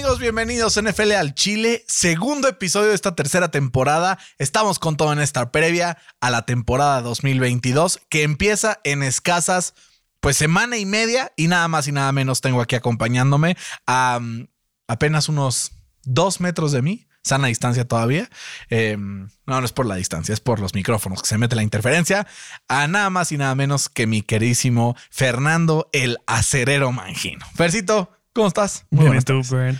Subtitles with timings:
[0.00, 0.22] ¿Qué tal amigos?
[0.22, 4.18] Bienvenidos a NFL al Chile, segundo episodio de esta tercera temporada.
[4.38, 9.74] Estamos con todo en esta previa a la temporada 2022 que empieza en escasas
[10.20, 14.46] pues semana y media y nada más y nada menos tengo aquí acompañándome a um,
[14.88, 17.06] apenas unos dos metros de mí.
[17.22, 18.30] Sana distancia todavía.
[18.70, 21.62] Eh, no, no es por la distancia, es por los micrófonos que se mete la
[21.62, 22.26] interferencia.
[22.68, 27.44] A nada más y nada menos que mi queridísimo Fernando el Acerero Mangino.
[27.54, 28.86] Fercito, ¿cómo estás?
[28.88, 29.42] Muy bien, tú.
[29.50, 29.78] Brian.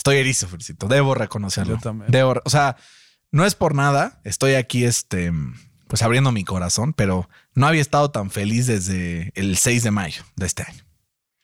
[0.00, 0.88] Estoy erizo, Fercito.
[0.88, 1.74] Debo reconocerlo.
[1.74, 2.10] Yo también.
[2.10, 2.76] Debo, o sea,
[3.30, 4.22] no es por nada.
[4.24, 5.30] Estoy aquí, este,
[5.88, 10.22] pues abriendo mi corazón, pero no había estado tan feliz desde el 6 de mayo
[10.36, 10.82] de este año.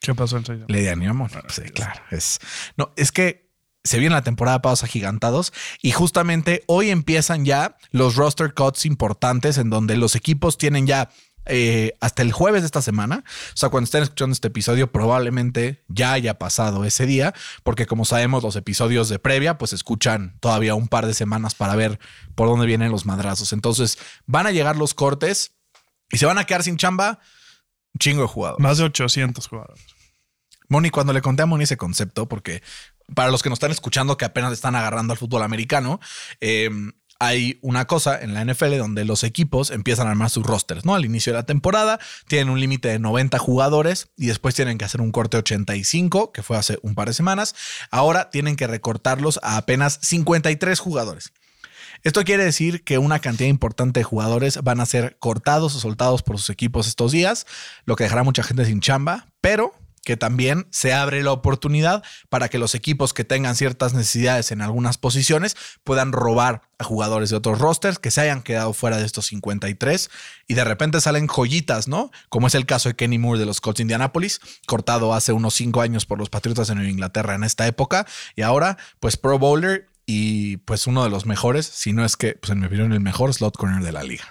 [0.01, 0.65] ¿Qué pasó el sello?
[0.69, 1.29] Le di ánimo.
[1.51, 2.01] Sí, claro.
[2.11, 2.39] Es,
[2.79, 3.51] no, es que
[3.85, 8.87] se viene la temporada de pagos agigantados y justamente hoy empiezan ya los roster cuts
[8.87, 11.11] importantes en donde los equipos tienen ya
[11.47, 13.25] eh, hasta el jueves de esta semana.
[13.27, 18.05] O sea, cuando estén escuchando este episodio, probablemente ya haya pasado ese día, porque como
[18.05, 21.99] sabemos, los episodios de previa, pues escuchan todavía un par de semanas para ver
[22.35, 23.53] por dónde vienen los madrazos.
[23.53, 25.53] Entonces, van a llegar los cortes
[26.11, 27.21] y se van a quedar sin chamba
[27.95, 28.63] un chingo de jugadores.
[28.63, 29.87] Más de 800 jugadores.
[30.69, 32.63] Moni, cuando le conté a Moni ese concepto, porque
[33.15, 36.01] para los que nos están escuchando que apenas están agarrando al fútbol americano,
[36.41, 36.71] eh,
[37.19, 40.95] hay una cosa en la NFL donde los equipos empiezan a armar sus rosters, ¿no?
[40.95, 44.85] Al inicio de la temporada tienen un límite de 90 jugadores y después tienen que
[44.85, 47.55] hacer un corte 85, que fue hace un par de semanas.
[47.91, 51.33] Ahora tienen que recortarlos a apenas 53 jugadores.
[52.03, 56.23] Esto quiere decir que una cantidad importante de jugadores van a ser cortados o soltados
[56.23, 57.47] por sus equipos estos días,
[57.85, 59.75] lo que dejará mucha gente sin chamba, pero
[60.07, 64.63] que también se abre la oportunidad para que los equipos que tengan ciertas necesidades en
[64.63, 69.05] algunas posiciones puedan robar a jugadores de otros rosters que se hayan quedado fuera de
[69.05, 70.09] estos 53
[70.47, 72.13] y de repente salen joyitas, ¿no?
[72.29, 75.55] Como es el caso de Kenny Moore de los Colts de Indianapolis, cortado hace unos
[75.55, 79.41] cinco años por los Patriotas de Nueva Inglaterra en esta época y ahora pues Pro
[79.41, 82.93] Bowler y pues uno de los mejores, si no es que, pues en mi opinión,
[82.93, 84.25] el mejor slot corner de la liga.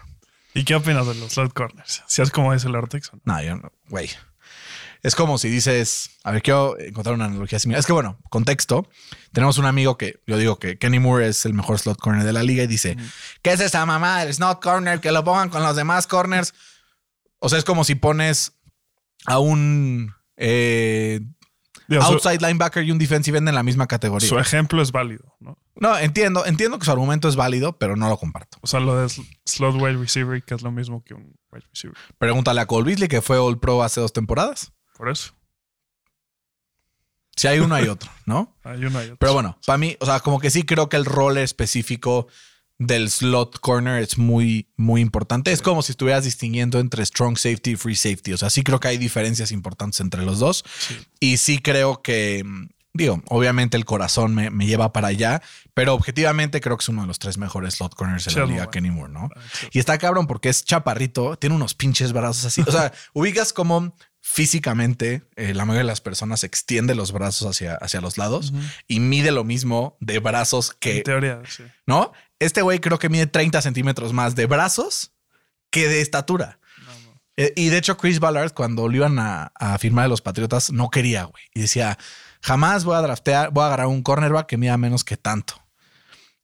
[0.54, 2.02] ¿Y qué opinas de los slot corners?
[2.08, 3.12] Si es como dice el Ortex.
[3.26, 4.10] No, yo no, güey.
[5.06, 7.80] Es como si dices, a ver, quiero encontrar una analogía similar.
[7.80, 8.88] Es que bueno, contexto.
[9.34, 12.34] Tenemos un amigo que yo digo que Kenny Moore es el mejor slot corner de
[12.34, 12.98] la liga y dice,
[13.44, 15.00] ¿qué es esa mamá del slot corner?
[15.02, 16.54] Que lo pongan con los demás corners.
[17.40, 18.54] O sea, es como si pones
[19.28, 21.20] a un eh,
[21.88, 24.28] Digo, su- outside linebacker y un defensive end en la misma categoría.
[24.28, 25.60] su, ejemplo es válido, ¿no?
[25.76, 28.58] No, entiendo, entiendo que su argumento es válido, pero no lo comparto.
[28.62, 31.66] O sea, lo de sl- slot wide receiver, que es lo mismo que un wide
[31.70, 31.96] receiver.
[32.18, 34.72] Pregúntale a Cole Beasley, que fue All Pro hace dos temporadas.
[34.98, 35.34] Por eso.
[37.36, 38.56] Si hay uno, hay otro, ¿no?
[38.64, 39.18] Hay uno y otro.
[39.18, 42.28] Pero bueno, para mí, o sea, como que sí creo que el rol específico
[42.78, 45.52] del slot corner es muy, muy importante.
[45.52, 48.34] Es como si estuvieras distinguiendo entre strong safety y free safety.
[48.34, 50.64] O sea, sí creo que hay diferencias importantes entre los dos.
[51.20, 52.44] Y sí creo que,
[52.94, 55.42] digo, obviamente el corazón me, me lleva para allá,
[55.74, 58.70] pero objetivamente creo que es uno de los tres mejores slot corners de la liga.
[58.70, 59.30] Kenny Moore, ¿no?
[59.36, 59.42] Ah.
[59.72, 62.62] Y está cabrón porque es chaparrito, tiene unos pinches brazos así.
[62.68, 63.94] O sea, ubicas como
[64.28, 68.54] físicamente eh, la mayoría de las personas extiende los brazos hacia, hacia los lados
[68.88, 71.64] y mide lo mismo de brazos que, En teoría, sí.
[71.86, 72.12] ¿no?
[72.40, 75.14] Este güey creo que mide 30 centímetros más de brazos
[75.70, 76.60] que de estatura.
[77.38, 80.72] Eh, y de hecho, Chris Ballard, cuando lo iban a, a firmar de los Patriotas,
[80.72, 81.44] no quería, güey.
[81.54, 82.00] Y decía,
[82.42, 85.64] jamás voy a draftear, voy a agarrar un cornerback que mida menos que tanto.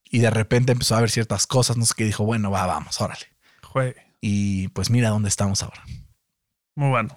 [0.03, 3.01] Y de repente empezó a ver ciertas cosas, no sé qué, dijo, bueno, va, vamos,
[3.01, 3.25] órale.
[3.63, 3.95] Jue.
[4.21, 5.83] Y pues mira dónde estamos ahora.
[6.73, 7.13] Muy bueno.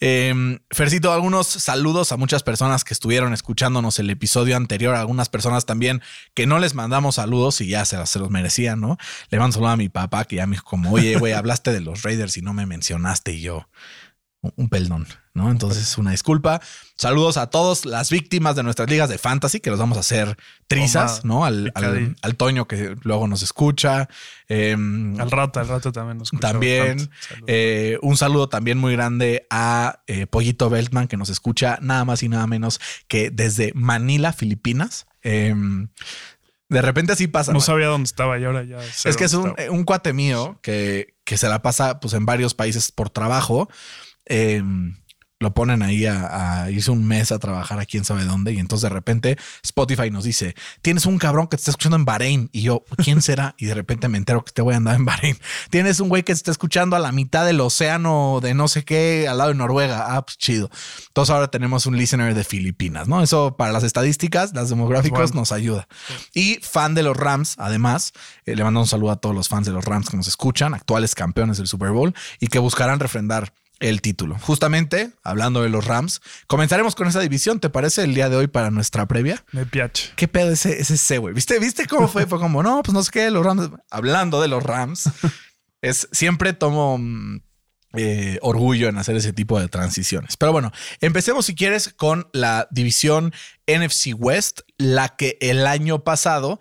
[0.00, 5.66] Eh, Fercito, algunos saludos a muchas personas que estuvieron escuchándonos el episodio anterior, algunas personas
[5.66, 6.00] también
[6.32, 8.96] que no les mandamos saludos y ya se, los merecían, ¿no?
[9.28, 11.80] Le mando saludo a mi papá que ya me dijo como, oye, güey, hablaste de
[11.80, 13.68] los Raiders y no me mencionaste y yo,
[14.56, 15.50] un, pelón, ¿no?
[15.50, 16.60] Entonces, una disculpa.
[16.96, 20.36] Saludos a todas las víctimas de nuestras ligas de fantasy, que los vamos a hacer
[20.66, 21.44] trizas, Toma, ¿no?
[21.44, 21.72] Al,
[22.22, 24.08] al, Toño que luego nos escucha.
[24.48, 27.10] Em, Al rato, al rato también nos escucha también
[27.46, 32.22] eh, un saludo también muy grande a eh, Pollito Beltman que nos escucha nada más
[32.22, 35.06] y nada menos que desde Manila, Filipinas.
[35.22, 35.88] Em,
[36.68, 37.52] de repente así pasa.
[37.52, 41.14] no sabía dónde estaba y ahora ya Es que es un, un cuate mío que,
[41.24, 43.68] que se la pasa pues en varios países por trabajo.
[44.26, 44.96] Em,
[45.40, 48.54] lo ponen ahí a, a irse un mes a trabajar a quién sabe dónde.
[48.54, 52.06] Y entonces de repente Spotify nos dice: Tienes un cabrón que te está escuchando en
[52.06, 52.48] Bahrein.
[52.52, 53.54] Y yo, ¿quién será?
[53.58, 55.36] Y de repente me entero que te voy a andar en Bahrein.
[55.70, 58.84] Tienes un güey que te está escuchando a la mitad del océano de no sé
[58.86, 60.16] qué, al lado de Noruega.
[60.16, 60.70] Ah, pues chido.
[61.08, 63.22] Entonces ahora tenemos un listener de Filipinas, ¿no?
[63.22, 65.40] Eso para las estadísticas, las demográficos Bueno.
[65.42, 65.88] nos ayuda.
[66.32, 68.12] Y fan de los Rams, además,
[68.46, 70.72] eh, le mando un saludo a todos los fans de los Rams que nos escuchan,
[70.72, 74.38] actuales campeones del Super Bowl y que buscarán refrendar el título.
[74.40, 78.46] Justamente, hablando de los Rams, comenzaremos con esa división, ¿te parece el día de hoy
[78.46, 79.44] para nuestra previa?
[79.52, 80.12] Me piache.
[80.16, 81.34] ¿Qué pedo ese, ese C, güey?
[81.34, 82.26] ¿Viste, ¿Viste cómo fue?
[82.26, 83.70] Fue como, no, pues no sé qué, los Rams.
[83.90, 85.10] Hablando de los Rams,
[85.82, 87.40] es siempre tomo mm,
[87.96, 90.36] eh, orgullo en hacer ese tipo de transiciones.
[90.36, 93.32] Pero bueno, empecemos si quieres con la división
[93.66, 96.58] NFC West, la que el año pasado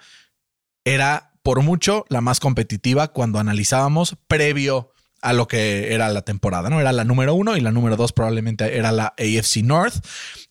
[0.86, 4.93] era por mucho la más competitiva cuando analizábamos previo
[5.24, 6.80] a lo que era la temporada, ¿no?
[6.82, 9.96] Era la número uno y la número dos probablemente era la AFC North.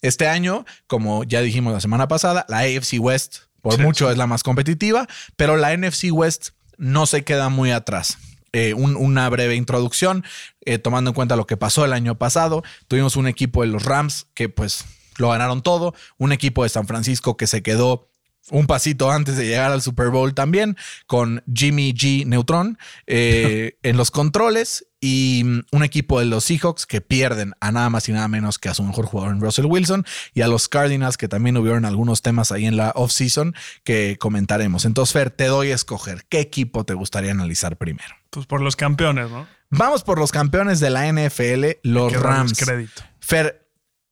[0.01, 4.13] Este año, como ya dijimos la semana pasada, la AFC West por Sí, mucho sí.
[4.13, 6.49] es la más competitiva, pero la NFC West
[6.79, 8.19] no se queda muy atrás.
[8.53, 10.25] Eh, un- una breve introducción,
[10.65, 13.85] eh, tomando en cuenta lo que pasó el año pasado, tuvimos un equipo de los
[13.85, 14.85] Rams que pues
[15.17, 18.09] lo ganaron todo, un equipo de San Francisco que se quedó
[18.51, 22.27] un pasito antes de llegar al Super Bowl también, con Jimmy G.
[22.27, 27.73] Neutron eh, en los controles y mm, un equipo de los Seahawks que pierden a
[27.73, 30.05] nada más y nada menos que a su mejor jugador en Russell Wilson
[30.35, 33.55] y a los Cardinals que también hubieron algunos temas ahí en la offseason
[33.85, 34.85] que comentaremos.
[34.85, 38.15] Entonces, Fer, te doy a escoger qué equipo te gustaría analizar primero.
[38.31, 39.47] Pues por los campeones, ¿no?
[39.71, 42.53] Vamos por los campeones de la NFL, los Rams.
[42.59, 43.03] crédito.
[43.21, 43.62] Fer,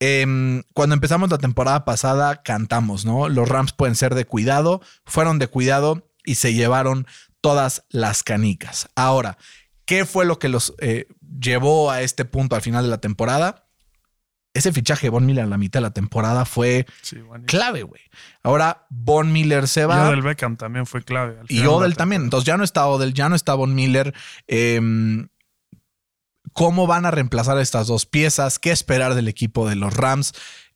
[0.00, 3.28] em, cuando empezamos la temporada pasada cantamos, ¿no?
[3.28, 7.06] Los Rams pueden ser de cuidado, fueron de cuidado y se llevaron
[7.40, 8.88] todas las canicas.
[8.94, 9.38] Ahora,
[9.84, 11.06] ¿qué fue lo que los eh,
[11.40, 13.66] llevó a este punto al final de la temporada?
[14.52, 18.02] Ese fichaje de Von Miller a la mitad de la temporada fue Sí, clave, güey.
[18.42, 20.08] Ahora Von Miller se Y va.
[20.08, 21.38] Odell Beckham también fue clave.
[21.48, 22.22] Y Odell también.
[22.22, 24.12] Entonces ya no está Odell, ya no está Von Miller.
[24.48, 25.28] Em,
[26.52, 28.58] ¿Cómo van a reemplazar estas dos piezas?
[28.58, 30.32] ¿Qué esperar del equipo de los Rams?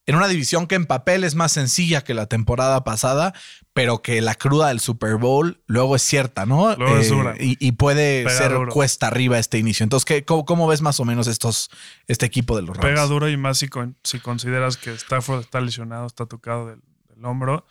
[0.06, 3.32] En una división que en papel es más sencilla que la temporada pasada,
[3.72, 6.72] pero que la cruda del Super Bowl luego es cierta, ¿no?
[6.72, 7.34] Eh, Luego es dura.
[7.40, 8.70] y, y puede Pega ser duro.
[8.70, 9.82] cuesta arriba este inicio.
[9.82, 11.70] Entonces, ¿qué, cómo, cómo ves más o menos estos,
[12.06, 12.86] este equipo de los Rams?
[12.86, 16.80] Pega duro y más si, con- si consideras que Stafford está lesionado, está tocado del,
[17.08, 17.66] del hombro.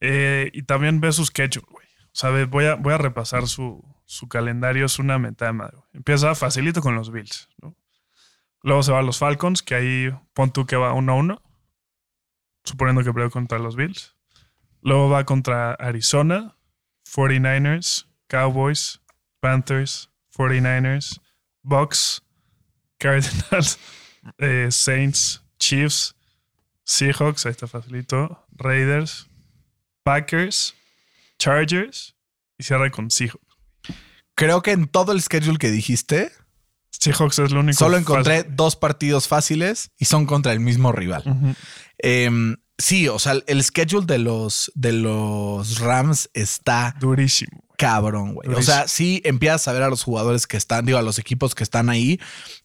[0.00, 1.86] Eh, y también ve su schedule, güey.
[1.86, 4.86] O sea, voy a, voy a repasar su, su calendario.
[4.86, 5.78] Es una meta de madre.
[5.92, 7.48] Empieza facilito con los Bills.
[8.62, 11.40] Luego se va a los Falcons, que ahí pon tú que va 1-1.
[12.64, 14.16] Suponiendo que pelea contra los Bills.
[14.80, 16.56] Luego va contra Arizona,
[17.04, 19.00] 49ers, Cowboys,
[19.40, 21.20] Panthers, 49ers,
[21.62, 22.22] Bucks,
[22.98, 23.78] Cardinals,
[24.38, 26.14] eh, Saints, Chiefs,
[26.84, 29.28] Seahawks, ahí está facilito, Raiders,
[30.02, 30.74] Packers,
[31.38, 32.14] Chargers
[32.58, 33.53] y cierra con Seahawks.
[34.34, 36.32] Creo que en todo el schedule que dijiste,
[36.90, 37.78] Seahawks es lo único.
[37.78, 38.56] solo encontré fácil.
[38.56, 41.56] dos partidos fáciles y son contra el mismo rival.
[41.98, 47.64] Em, sí, o sea, el schedule de los, de los Rams está Durísimo.
[47.76, 48.48] cabrón, güey.
[48.54, 51.54] O sea, sí empiezas a ver a los jugadores que están, digo, a los equipos
[51.54, 52.20] que están ahí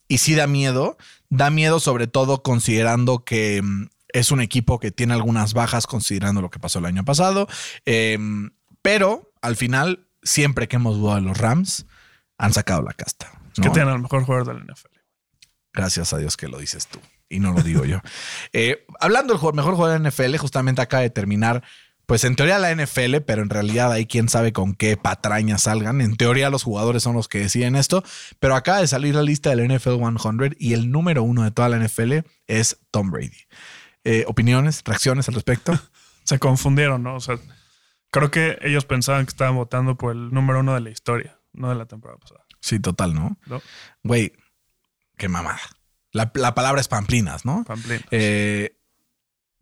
[0.07, 0.97] y sí da miedo.
[1.29, 6.41] Da miedo sobre todo considerando que mm, es un equipo que tiene algunas bajas considerando
[6.41, 7.47] lo que pasó el año pasado.
[7.85, 8.49] Em,
[8.81, 11.85] pero al final, siempre que hemos dudado de los Rams,
[12.37, 13.31] han sacado la casta.
[13.55, 14.97] Es que tienen al mejor jugador del NFL.
[15.73, 16.99] Gracias a Dios que lo dices tú
[17.29, 18.01] y no lo digo yo.
[18.51, 21.63] Eh, hablando del mejor jugador de NFL, justamente acaba de terminar,
[22.07, 26.01] pues en teoría la NFL, pero en realidad ahí quién sabe con qué patrañas salgan.
[26.01, 28.03] En teoría los jugadores son los que deciden esto,
[28.39, 31.69] pero acaba de salir la lista del NFL 100 y el número uno de toda
[31.69, 33.45] la NFL es Tom Brady.
[34.03, 35.79] Eh, ¿Opiniones, reacciones al respecto?
[36.23, 37.15] Se confundieron, ¿no?
[37.15, 37.37] O sea,
[38.11, 41.69] creo que ellos pensaban que estaban votando por el número uno de la historia, no
[41.69, 42.45] de la temporada pasada.
[42.61, 43.37] Sí, total, ¿no?
[43.45, 43.61] ¿no?
[44.03, 44.33] Güey,
[45.17, 45.59] qué mamada.
[46.11, 47.63] La, la palabra es pamplinas, ¿no?
[47.65, 48.03] Pamplina.
[48.11, 48.75] Eh,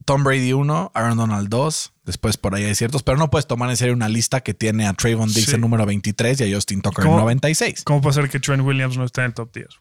[0.06, 3.70] Tom Brady 1, Aaron Donald 2, después por ahí hay ciertos, pero no puedes tomar
[3.70, 5.56] en serio una lista que tiene a Trayvon Diggs Sí.
[5.56, 7.20] en número 23 y a Justin Tucker en ¿Cómo?
[7.20, 7.84] 96.
[7.84, 9.68] ¿Cómo puede ser que Trent Williams no está en el top 10?
[9.68, 9.80] güey?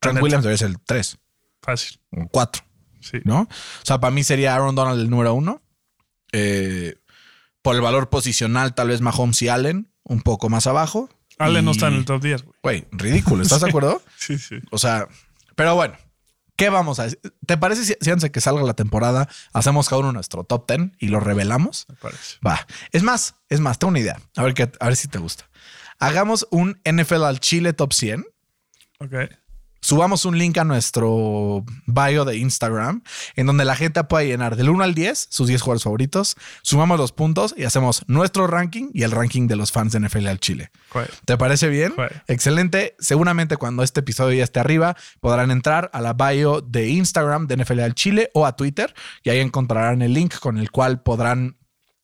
[0.00, 0.22] Trent.
[0.22, 1.18] Williams debe ser el 3
[1.60, 2.00] Fácil.
[2.12, 2.62] o 4,
[3.00, 3.18] Sí.
[3.24, 3.42] ¿no?
[3.42, 3.48] O
[3.84, 5.62] sea, para mí sería Aaron Donald el número 1.
[7.66, 11.08] Por el valor posicional, tal vez Mahomes y Allen un poco más abajo.
[11.36, 12.54] Allen no está en el top 10, güey.
[12.62, 14.00] Güey, ridículo, ¿estás de acuerdo?
[14.16, 14.60] Sí, sí.
[14.70, 15.08] O sea,
[15.56, 15.96] pero bueno,
[16.54, 17.18] ¿qué vamos a decir?
[17.44, 20.70] ¿Te parece si, si antes de que salga la temporada hacemos cada uno nuestro top
[20.70, 21.86] 10 y lo revelamos?
[21.88, 22.36] Me parece.
[22.46, 22.64] Va.
[22.92, 24.20] Es más, es más, tengo una idea.
[24.36, 25.50] A ver, qué, a ver si te gusta.
[25.98, 28.26] Hagamos un NFL al Chile top 100.
[29.00, 29.14] Ok.
[29.86, 33.04] Subamos un link a nuestro bio de Instagram
[33.36, 36.98] en donde la gente puede llenar del 1 al 10 sus 10 jugadores favoritos, sumamos
[36.98, 40.40] los puntos y hacemos nuestro ranking y el ranking de los fans de NFL al
[40.40, 40.72] Chile.
[41.24, 41.94] ¿Te parece bien?
[42.26, 42.96] Excelente.
[42.98, 47.58] Seguramente cuando este episodio ya esté arriba, podrán entrar a la bio de Instagram de
[47.58, 51.58] NFL al Chile o a Twitter y ahí encontrarán el link con el cual podrán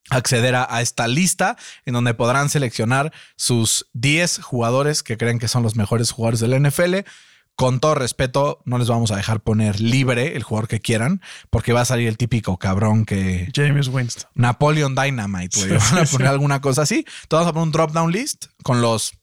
[0.09, 5.49] acceder a, a esta lista en donde podrán seleccionar sus 10 jugadores que creen que
[5.49, 7.09] son los mejores jugadores de la NFL.
[7.55, 11.71] Con todo respeto, no les vamos a dejar poner libre el jugador que quieran, porque
[11.71, 14.29] va a salir el típico cabrón que James Winston.
[14.33, 15.79] Napoleon Dynamite, güey.
[15.79, 16.31] Sí, Van a poner sí.
[16.31, 17.05] alguna cosa así.
[17.23, 19.13] Entonces vamos a poner un drop down list con los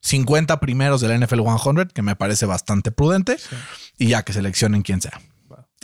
[0.00, 3.36] 50 primeros del NFL 100, que me parece bastante prudente,
[3.98, 5.20] y ya que seleccionen quién sea.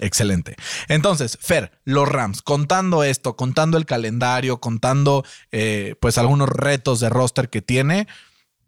[0.01, 0.57] Excelente.
[0.89, 7.09] Entonces, Fer, los Rams, contando esto, contando el calendario, contando eh, pues algunos retos de
[7.09, 8.09] roster que tiene,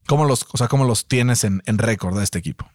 [0.06, 2.68] ¿cómo los, o sea, cómo los tienes en, en récord de este equipo?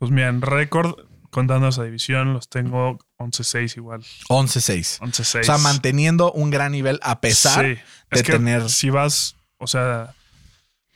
[0.00, 0.94] Pues mira, en récord,
[1.30, 4.00] contando esa división, los tengo 11-6 igual.
[4.28, 4.98] 11-6.
[4.98, 5.40] 11-6.
[5.40, 7.68] O sea, manteniendo un gran nivel a pesar Sí.
[7.74, 7.80] de
[8.10, 8.68] Es que tener...
[8.68, 10.14] Si vas, o sea,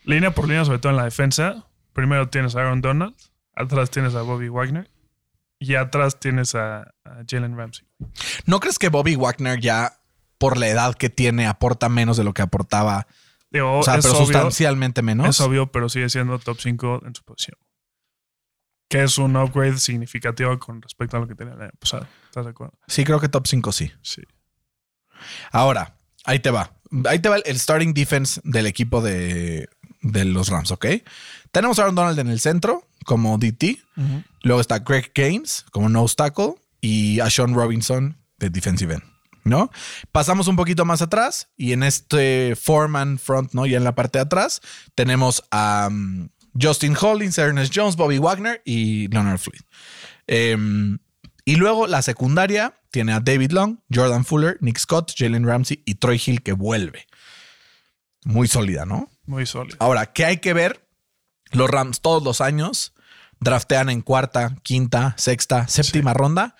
[0.04, 3.14] línea por línea, sobre todo en la defensa, primero tienes a Aaron Donald,
[3.54, 4.90] atrás tienes a Bobby Wagner
[5.60, 7.86] y atrás tienes a, a Jalen Ramsey.
[8.46, 9.98] ¿No crees que Bobby Wagner ya,
[10.38, 13.06] por la edad que tiene, aporta menos de lo que aportaba?
[13.50, 15.28] Digo, O sea, pero obvio, sustancialmente menos.
[15.28, 17.56] es obvio, pero sigue siendo top 5 en su posición.
[18.94, 22.06] Que es un upgrade significativo con respecto a lo que tenía el año pasado.
[22.26, 22.78] ¿Estás de acuerdo?
[22.86, 23.90] Sí, creo que top 5 sí.
[24.02, 24.22] Sí.
[25.50, 26.70] Ahora, ahí te va.
[27.08, 29.68] Ahí te va el- starting defense del equipo de,
[30.02, 30.86] de los Rams, ¿ok?
[31.50, 33.80] Tenemos a Aaron Donald en el centro como DT.
[34.42, 39.02] Luego está Greg Gaines como nose tackle y a Sean Robinson de defensive end,
[39.42, 39.72] ¿no?
[40.12, 43.66] Pasamos un poquito más atrás y en este foreman front, ¿no?
[43.66, 44.60] Ya en la parte de atrás
[44.94, 46.28] tenemos a um,
[46.60, 49.60] Justin Hollins, Ernest Jones, Bobby Wagner y Leonard Floyd.
[50.26, 50.98] Em,
[51.44, 55.96] y luego la secundaria tiene a David Long, Jordan Fuller, Nick Scott, Jalen Ramsey y
[55.96, 57.06] Troy Hill que vuelve.
[58.24, 59.10] Muy sólida, ¿no?
[59.26, 59.76] Muy sólido.
[59.80, 60.86] Ahora, ¿qué hay que ver?
[61.52, 62.94] Los Rams todos los años
[63.40, 66.56] draftean en cuarta, quinta, sexta, séptima ronda.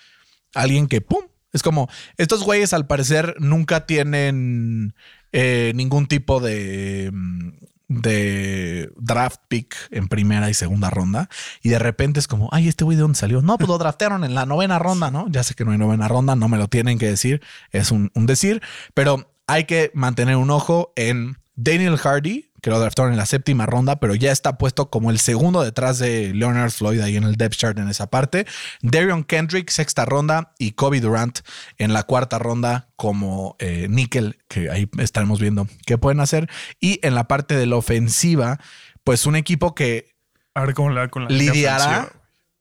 [0.54, 1.24] Alguien que, ¡pum!
[1.52, 4.94] Es como, estos güeyes al parecer nunca tienen
[5.32, 7.48] eh, ningún tipo de, mm,
[7.88, 11.28] de draft pick en primera y segunda ronda.
[11.62, 13.42] Y de repente es como, ay, este güey de dónde salió.
[13.42, 15.26] No, pues lo draftearon en la novena ronda, ¿no?
[15.28, 18.10] Ya sé que no hay novena ronda, no me lo tienen que decir, es un,
[18.14, 18.62] un decir,
[18.94, 23.66] pero hay que mantener un ojo en Daniel Hardy, que lo draftaron en la séptima
[23.66, 27.36] ronda, pero ya está puesto como el segundo detrás de Leonard Floyd ahí en el
[27.36, 28.46] depth chart en esa parte.
[28.80, 31.40] Darion Kendrick, sexta ronda, y Kobe Durant
[31.76, 36.48] en la cuarta ronda como eh, nickel, que ahí estaremos viendo qué pueden hacer.
[36.80, 38.58] Y en la parte de la ofensiva,
[39.04, 40.14] pues un equipo que
[40.54, 42.12] A ver cómo le va con la línea lidiará.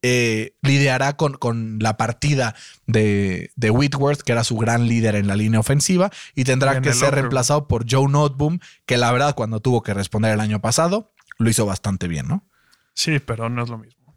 [0.06, 2.54] Eh, lidiará con, con la partida
[2.86, 6.92] de, de Whitworth, que era su gran líder en la línea ofensiva, y tendrá que
[6.92, 11.14] ser reemplazado por Joe Noteboom, que la verdad cuando tuvo que responder el año pasado,
[11.38, 12.46] lo hizo bastante bien, ¿no?
[12.92, 14.14] Sí, pero no es lo mismo.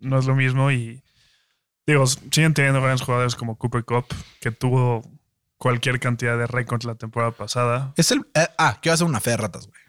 [0.00, 1.02] No es lo mismo y
[1.86, 4.04] digo, siguen teniendo grandes jugadores como Cooper Cup,
[4.38, 5.02] que tuvo
[5.56, 7.94] cualquier cantidad de récords la temporada pasada.
[7.96, 8.20] Es el...
[8.34, 9.80] eh, ah, quiero hacer una fe de ratas, güey.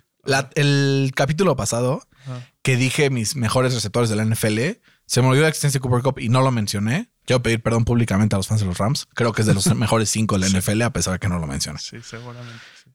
[0.56, 2.48] El capítulo pasado Ajá.
[2.62, 4.80] que dije mis mejores receptores de la NFL,
[5.12, 7.12] se me olvidó la existencia de Cooper Cup y no lo mencioné.
[7.26, 9.10] Quiero pedir perdón públicamente a los fans de los Rams.
[9.14, 11.38] Creo que es de los mejores cinco de la NFL, a pesar de que no
[11.38, 11.80] lo mencioné.
[11.80, 12.64] Sí, seguramente.
[12.82, 12.90] sí.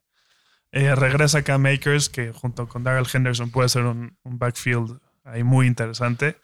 [0.73, 5.45] Eh, regresa acá Makers, que junto con Daryl Henderson puede ser un, un backfield ahí
[5.45, 6.39] muy interesante.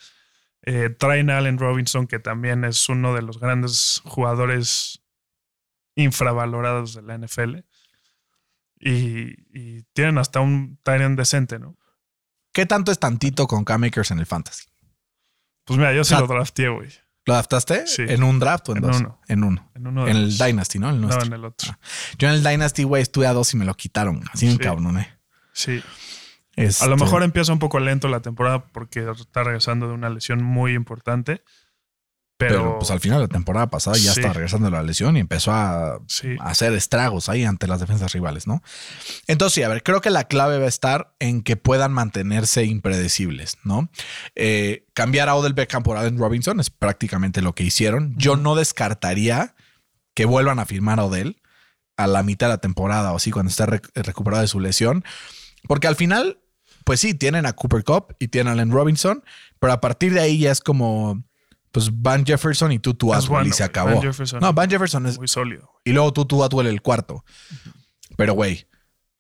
[0.60, 5.00] Eh, traen a Allen Robinson, que también es uno de los grandes jugadores
[5.94, 7.60] infravalorados de la NFL.
[8.78, 11.78] Y, y tienen hasta un Tyrant decente, ¿no?
[12.52, 14.66] ¿Qué tanto es tantito con K-Makers en el Fantasy?
[15.64, 16.88] Pues mira, yo sí sea, lo drafteé, güey.
[17.24, 17.86] ¿Lo adaptaste?
[17.86, 18.02] Sí.
[18.08, 18.96] ¿En un draft o en, En dos?
[19.00, 19.20] uno.
[19.28, 19.70] En uno.
[19.76, 20.90] En uno de En el Dynasty, ¿no?
[20.90, 21.78] El No, en el otro.
[22.18, 24.22] Yo en el Dynasty, güey, estuve a dos y me lo quitaron.
[24.32, 24.58] Así un Sí.
[24.58, 25.16] cabrón, ¿eh?
[25.52, 25.82] Sí.
[26.56, 30.10] Este, A lo mejor empieza un poco lento la temporada porque está regresando de una
[30.10, 31.42] lesión muy importante.
[32.48, 34.20] Pero, Pero, pues al final de la temporada pasada ya Sí.
[34.20, 37.80] estaba regresando de la lesión y empezó a, sí, a hacer estragos ahí ante las
[37.80, 38.62] defensas rivales, ¿no?
[39.26, 42.64] Entonces, sí, a ver, creo que la clave va a estar en que puedan mantenerse
[42.64, 43.88] impredecibles, ¿no?
[44.34, 48.14] Eh, cambiar a Odell Beckham por Allen Robinson es prácticamente lo que hicieron.
[48.16, 49.54] Yo no descartaría
[50.14, 51.40] que vuelvan a firmar a Odell
[51.96, 55.04] a la mitad de la temporada o así, cuando esté rec- recuperado de su lesión,
[55.68, 56.38] porque al final,
[56.84, 59.22] pues sí, tienen a Cooper Cup y tienen a Allen Robinson,
[59.60, 61.22] pero a partir de ahí ya es como,
[61.72, 63.68] pues Van Jefferson y Es Atwell y bueno, se güey.
[63.68, 63.90] acabó.
[63.94, 65.70] Van Jefferson no, Van Jefferson es, muy sólido.
[65.84, 67.24] y luego tú Atwell el cuarto.
[68.16, 68.66] Pero, güey,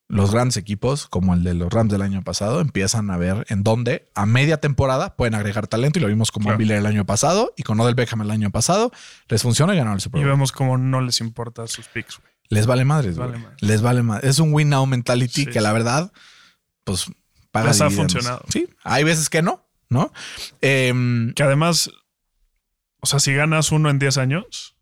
[0.08, 3.62] los grandes equipos, como el de los Rams del año pasado, empiezan a ver en
[3.62, 5.98] dónde a media temporada pueden agregar talento.
[5.98, 6.58] Y lo vimos con Claro.
[6.58, 8.92] Miller el año pasado y con Odell Beckham el año pasado.
[9.28, 10.32] Les funciona y ganaron el Super Y Bowl.
[10.32, 12.30] vemos cómo no les importa sus picks, güey.
[12.50, 13.42] Les vale madres, Les vale güey.
[13.44, 13.62] madres.
[13.62, 14.30] Les vale madres.
[14.30, 15.72] Es un win now mentality Sí, que la sí.
[15.72, 16.12] verdad,
[16.84, 17.06] pues
[17.50, 18.42] paga Les ha funcionado.
[18.50, 20.12] Sí, hay veces que no, ¿no?
[20.60, 21.90] Em, Que además,
[23.02, 24.76] o sea, si ganas uno en 10 años,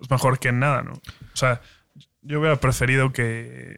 [0.00, 0.92] es mejor que nada, ¿no?
[0.92, 1.62] O sea,
[2.20, 3.76] yo hubiera preferido que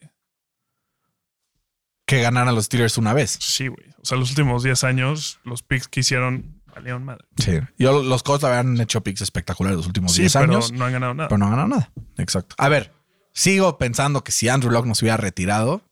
[2.06, 3.37] que ganaran los Steelers una vez.
[3.40, 3.87] sí, güey.
[4.00, 7.25] O sea, los últimos 10 años, los picks que hicieron valieron madre.
[7.37, 7.58] Sí.
[7.78, 10.73] Yo, los Colts habían hecho picks espectaculares los últimos Sí, 10 pero años.
[10.73, 11.28] no han ganado nada.
[11.28, 11.92] Pero no ganó nada.
[12.16, 12.54] Exacto.
[12.58, 12.94] A ver,
[13.35, 15.82] sigo pensando que si Andrew Locke nos hubiera retirado.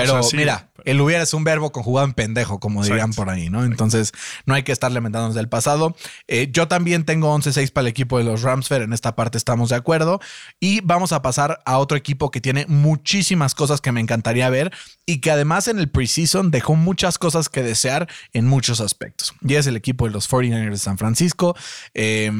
[0.00, 2.82] Pero O sea, sí, mira, pero- el hubiera es un verbo conjugado en pendejo, como
[2.82, 3.64] dirían por ahí, ¿no?
[3.64, 4.12] Entonces,
[4.46, 5.94] no hay que estar lamentándonos del pasado.
[6.26, 9.36] Eh, yo también tengo 11-6 para el equipo de los Rams, Fer, En esta parte
[9.36, 10.20] estamos de acuerdo.
[10.58, 14.72] Y vamos a pasar a otro equipo que tiene muchísimas cosas que me encantaría ver
[15.06, 19.34] y que además en el preseason dejó muchas cosas que desear en muchos aspectos.
[19.42, 21.56] Y es el equipo de los 49ers de San Francisco.
[21.94, 22.30] eh,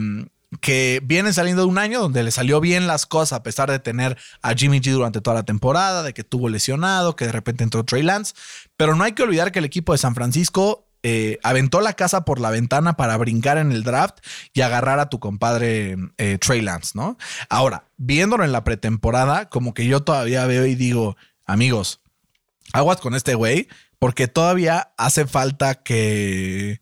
[0.61, 3.79] que vienen saliendo de un año donde le salió bien las cosas a pesar de
[3.79, 7.63] tener a Jimmy G durante toda la temporada, de que tuvo lesionado, que de repente
[7.63, 8.35] entró Trey Lance.
[8.77, 12.25] Pero no hay que olvidar que el equipo de San Francisco eh, aventó la casa
[12.25, 14.19] por la ventana para brincar en el draft
[14.53, 17.17] y agarrar a tu compadre eh, Trey Lance, ¿no?
[17.49, 21.17] Ahora, viéndolo en la pretemporada, como que yo todavía veo y digo,
[21.47, 22.01] amigos,
[22.73, 26.81] aguas con este güey, porque todavía hace falta que,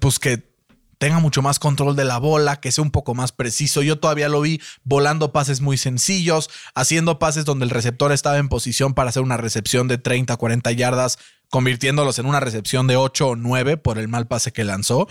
[0.00, 0.49] pues que
[1.00, 3.80] tenga mucho más control de la bola, que sea un poco más preciso.
[3.80, 8.50] Yo todavía lo vi volando pases muy sencillos, haciendo pases donde el receptor estaba en
[8.50, 13.28] posición para hacer una recepción de 30, 40 yardas, convirtiéndolos en una recepción de 8
[13.28, 15.08] o 9 por el mal pase que lanzó.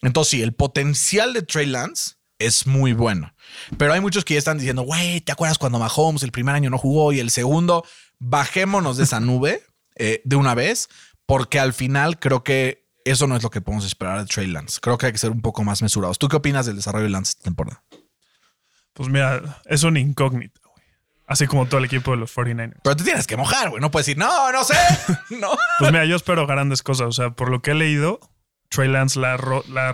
[0.00, 3.34] Entonces, sí, el potencial de Trey Lance es muy bueno.
[3.76, 6.70] Pero hay muchos que ya están diciendo, güey, ¿te acuerdas cuando Mahomes el primer año
[6.70, 7.84] no jugó y el segundo?
[8.20, 10.88] Bajémonos de esa nube eh, de una vez,
[11.26, 14.78] porque al final creo que eso no es lo que podemos esperar de Trey Lance.
[14.80, 16.18] Creo que hay que ser un poco más mesurados.
[16.18, 17.82] ¿Tú qué opinas del desarrollo de Lance esta temporada?
[18.92, 20.84] Pues mira, es un incógnito, güey.
[21.26, 22.74] Así como todo el equipo de los 49ers.
[22.82, 23.80] Pero te tienes que mojar, güey.
[23.80, 24.74] No puedes decir, no, no sé.
[25.40, 25.50] no.
[25.78, 27.06] Pues mira, yo espero grandes cosas.
[27.08, 28.18] O sea, por lo que he leído,
[28.68, 29.92] Trey Lance la ha ro- la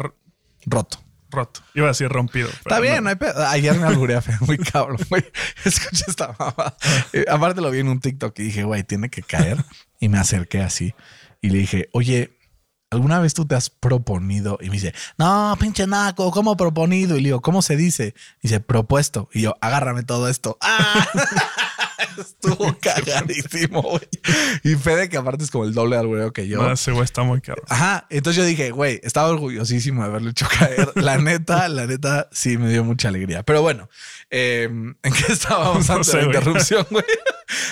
[0.65, 0.99] Roto.
[1.31, 1.61] roto.
[1.75, 2.49] Iba a decir rompido.
[2.49, 3.11] Está bien, no.
[3.11, 3.47] hay pedo.
[3.47, 5.25] Ayer me alburé muy cabrón, güey.
[5.65, 6.75] Escuché esta mamá.
[7.31, 9.63] aparte lo vi en un TikTok y dije, güey, tiene que caer.
[10.01, 10.95] Y me acerqué así
[11.43, 12.36] y le dije, oye,
[12.91, 14.59] ¿alguna vez tú te has proponido?
[14.61, 17.17] Y me dice, no, pinche naco, ¿cómo proponido?
[17.17, 18.15] Y le digo, ¿cómo se dice?
[18.43, 19.29] dice, propuesto.
[19.33, 20.59] Y yo, agárrame todo esto.
[20.61, 21.07] ¡Ah!
[22.19, 24.09] Estuvo cagadísimo, güey.
[24.65, 26.63] Y Fede, que aparte es como el doble de albureo que yo.
[26.63, 27.63] No, ese güey está muy caro.
[27.69, 30.93] Ajá, entonces yo dije, güey, estaba orgullosísimo de haberlo hecho caer.
[30.97, 33.43] La neta, la neta, sí me dio mucha alegría.
[33.43, 33.89] Pero bueno,
[34.31, 37.05] eh, ¿en qué estábamos No antes sé, de la interrupción, güey?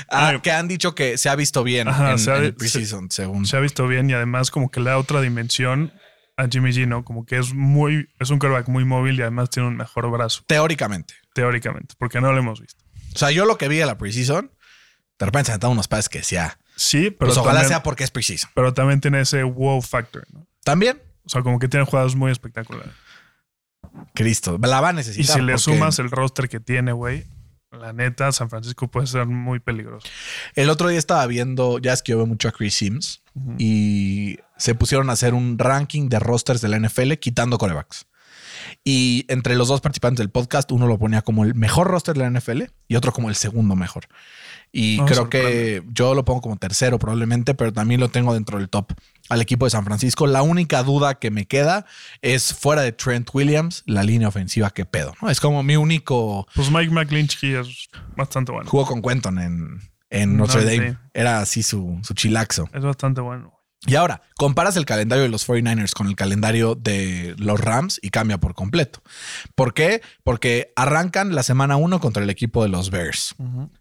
[0.08, 2.50] Ah, que han dicho que se ha visto bien Ajá, en, se ha- en el
[2.50, 3.44] se- preseason, según.
[3.44, 5.92] Se ha visto bien y además como que le da otra dimensión
[6.36, 7.04] a Jimmy G, ¿no?
[7.04, 10.42] Como que es muy, es un quarterback muy móvil y además tiene un mejor brazo,
[10.46, 11.14] Teóricamente.
[11.34, 12.83] teóricamente, porque no lo hemos visto.
[13.14, 14.50] O sea, yo lo que vi de la preseason,
[15.18, 18.02] de repente se aventaban unos pases que decía, Sí, pero, pues ojalá también, sea porque
[18.04, 18.50] es preseason.
[18.54, 20.46] pero también tiene ese wow factor, ¿no?
[20.64, 22.92] También, O sea, como que tiene jugadas muy espectaculares.
[24.14, 25.36] Cristo, la va a Y necesitar.
[25.36, 27.24] si le porque sumas el roster que tiene, güey,
[27.70, 30.06] la neta, San Francisco puede ser muy peligroso.
[30.54, 33.22] El otro día estaba viendo, ya es que yo veo mucho a Chris Sims
[33.58, 38.06] y se pusieron a hacer un ranking de rosters de la NFL quitando corebacks.
[38.84, 42.28] Y entre los dos participantes del podcast, uno lo ponía como el mejor roster de
[42.28, 44.04] la NFL y otro como el segundo mejor.
[44.72, 48.58] Y No, creo que yo lo pongo como tercero probablemente, pero también lo tengo dentro
[48.58, 48.92] del top
[49.28, 50.26] al equipo de San Francisco.
[50.26, 51.86] La única duda que me queda
[52.22, 55.14] es fuera de Trent Williams, la línea ofensiva, que pedo.
[55.22, 55.30] ¿no?
[55.30, 58.68] Es como mi único Pues Mike McGlinchey es bastante bueno.
[58.68, 60.90] jugó con Quentin en, en No, Notre Dame.
[60.90, 60.96] sí.
[61.14, 62.68] Era así su, su chilaxo.
[62.74, 63.52] Es bastante bueno.
[63.86, 68.08] Y ahora, comparas el calendario de los 49ers con el calendario de los Rams y
[68.10, 69.02] cambia por completo.
[69.54, 70.00] ¿Por qué?
[70.22, 73.34] Porque arrancan la semana 1 contra el equipo de los Bears.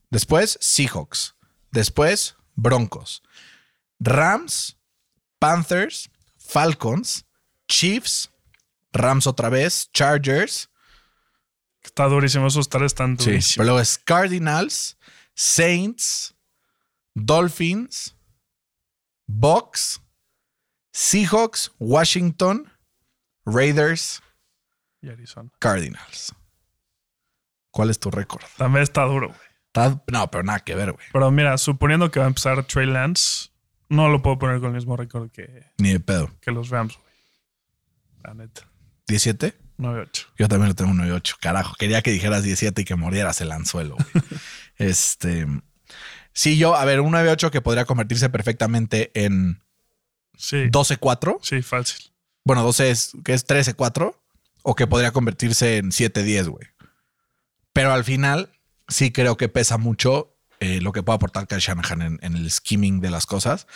[0.09, 1.35] Después, Seahawks.
[1.71, 3.23] Después, Broncos.
[3.99, 4.77] Rams,
[5.39, 7.25] Panthers, Falcons,
[7.69, 8.29] Chiefs,
[8.91, 10.69] Rams otra vez, Chargers.
[11.81, 12.47] Está durísimo.
[12.47, 13.53] Esos tres están Sí, durísimos.
[13.55, 14.97] pero luego es Cardinals,
[15.33, 16.35] Saints,
[17.13, 18.15] Dolphins,
[19.27, 20.01] Bucks,
[20.91, 22.71] Seahawks, Washington,
[23.45, 24.21] Raiders,
[25.01, 25.49] Y Arizona.
[25.59, 26.33] Cardinals.
[27.71, 28.43] ¿Cuál es tu récord?
[28.57, 29.39] También está duro, güey.
[29.67, 31.05] Está- No, pero nada que ver, güey.
[31.11, 33.49] Pero mira, suponiendo que va a empezar Trey Lance,
[33.89, 36.29] no lo puedo poner con el mismo récord que, Ni de pedo.
[36.41, 37.13] que los Rams, güey.
[38.23, 38.69] La neta.
[39.07, 39.57] 17.
[39.77, 40.27] 9-8.
[40.37, 41.35] Yo también lo tengo un 9-8.
[41.41, 43.95] Carajo, quería que dijeras 17 y que mordieras el anzuelo.
[43.95, 44.23] güey.
[44.77, 45.47] este.
[46.33, 49.61] Sí, yo, a ver, un 9-8 que podría convertirse perfectamente en
[50.35, 50.69] Sí.
[50.71, 51.37] 12-4.
[51.41, 52.11] Sí, fácil.
[52.43, 54.15] Bueno, 12 es, que es 13-4.
[54.63, 56.67] O que podría convertirse en 7-10, güey.
[57.73, 58.49] Pero al final,
[58.87, 62.49] sí creo que pesa mucho eh, lo que puede aportar Kyle Shanahan en, en el
[62.49, 63.67] skimming de las cosas.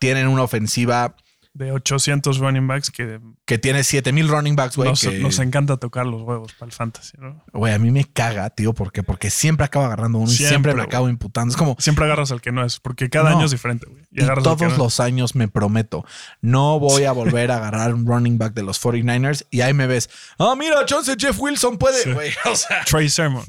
[0.00, 1.16] Tienen una ofensiva
[1.54, 4.88] De 800 running backs que que tiene 7000 running backs, güey.
[4.88, 7.44] nos, que- nos encanta tocar los huevos para el fantasy, ¿no?
[7.52, 9.02] Güey, a mí me caga, tío, ¿por qué?
[9.02, 11.50] Porque siempre acabo agarrando uno y Siempre, me acabo imputando.
[11.52, 13.36] Es como, Siempre agarras al que no es, porque cada No.
[13.36, 14.02] año es diferente, güey.
[14.12, 14.76] y todos no.
[14.78, 16.06] los años me prometo,
[16.40, 19.86] no voy a volver a agarrar un running back de los 49ers y ahí me
[19.86, 22.12] ves, ah, mira, chance Jeff Wilson puede, Sí.
[22.12, 22.30] güey.
[22.50, 23.44] O sea, Trey Sermon.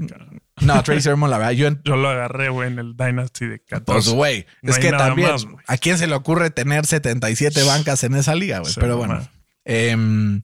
[0.61, 3.85] No, Trey Sermon, la verdad, yo Yo lo agarré, güey, en el Dynasty de 14.
[3.85, 5.45] Pues, güey, No es que también, más.
[5.67, 8.73] ¿a quién se le ocurre tener 77 bancas en esa liga, güey?
[8.75, 9.29] Pero no bueno.
[9.65, 10.43] em,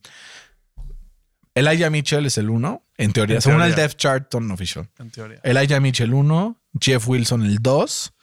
[1.55, 3.75] Elijah Mitchell es el uno, en teoría, En según el.
[3.75, 4.89] Depth Chart Official.
[4.99, 5.39] En teoría.
[5.43, 8.13] Elijah Mitchell 1, Jeff Wilson el 2,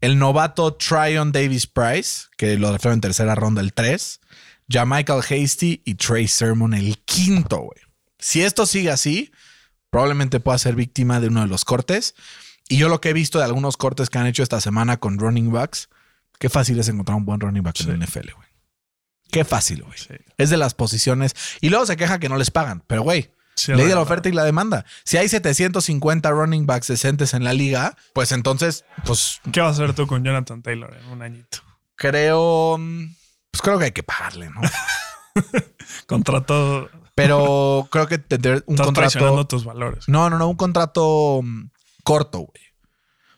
[0.00, 4.20] el novato Tryon Davis Price, que lo refiero en tercera ronda el 3,
[4.86, 7.80] Michael Hasty y Trey Sermon el quinto, güey.
[8.18, 9.32] Si esto sigue así,
[9.90, 12.14] probablemente pueda ser víctima de uno de los cortes.
[12.68, 15.18] Y yo lo que he visto de algunos cortes que han hecho esta semana con
[15.18, 15.88] running backs,
[16.38, 18.48] qué fácil es encontrar un buen running back en la NFL, güey.
[19.32, 19.98] Qué fácil, güey.
[19.98, 20.14] Sí.
[20.38, 21.34] Es de las posiciones.
[21.60, 22.82] Y luego se queja que no les pagan.
[22.86, 24.86] Pero, güey, Sí, ley de la oferta y la demanda.
[25.04, 29.82] Si hay 750 running backs decentes en la liga, pues entonces, pues ¿Qué vas a
[29.84, 31.58] hacer tú con Jonathan Taylor en un añito?
[31.94, 32.78] creo.
[32.78, 33.14] mm,
[33.50, 34.62] Pues creo que hay que pagarle, ¿no?
[36.06, 36.88] Contrato.
[37.22, 39.46] Pero creo que tener un Estás contrato.
[39.46, 40.08] tus valores.
[40.08, 41.70] No, no, no, un contrato mm,
[42.04, 42.62] corto, güey.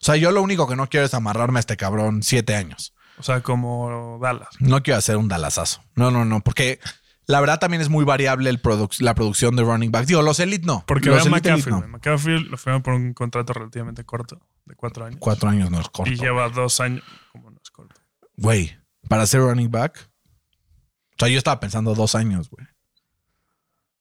[0.01, 2.95] O sea, yo lo único que no quiero es amarrarme a este cabrón siete años.
[3.19, 4.49] O sea, como Dallas.
[4.59, 5.83] No quiero hacer un dalazazo.
[5.95, 6.81] No, no, no, porque
[7.27, 10.09] la verdad también es muy variable el produc- la producción de running backs.
[10.09, 10.83] Digo, los elite no.
[10.89, 11.73] Porque los elite, elite McCaffrey.
[11.73, 11.79] no.
[11.79, 11.91] güey.
[11.91, 15.19] McCaffrey lo firmaron por un contrato relativamente corto, de cuatro años.
[15.21, 16.11] Cuatro años no es corto.
[16.11, 17.05] y lleva dos años.
[17.31, 17.95] Como no es corto.
[18.37, 18.77] Güey,
[19.09, 20.11] para ser running back.
[21.13, 22.67] O sea, yo estaba pensando dos años, güey.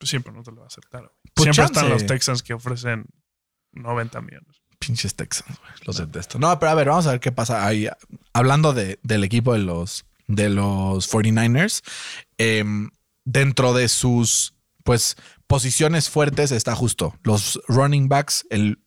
[0.01, 1.01] Pues siempre no te lo va a aceptar.
[1.01, 1.11] güey.
[1.35, 1.73] Pues siempre chance.
[1.73, 3.05] están los Texans que ofrecen
[3.73, 4.57] 90 millones.
[4.79, 5.71] Pinches Texans, güey.
[5.85, 6.39] Los detesto.
[6.39, 7.87] No, pero a ver, vamos a ver qué pasa ahí.
[8.33, 11.83] Hablando de- del equipo de los, de los 49ers,
[12.39, 12.89] em,
[13.25, 18.79] dentro de sus pues posiciones fuertes está justo los running backs, el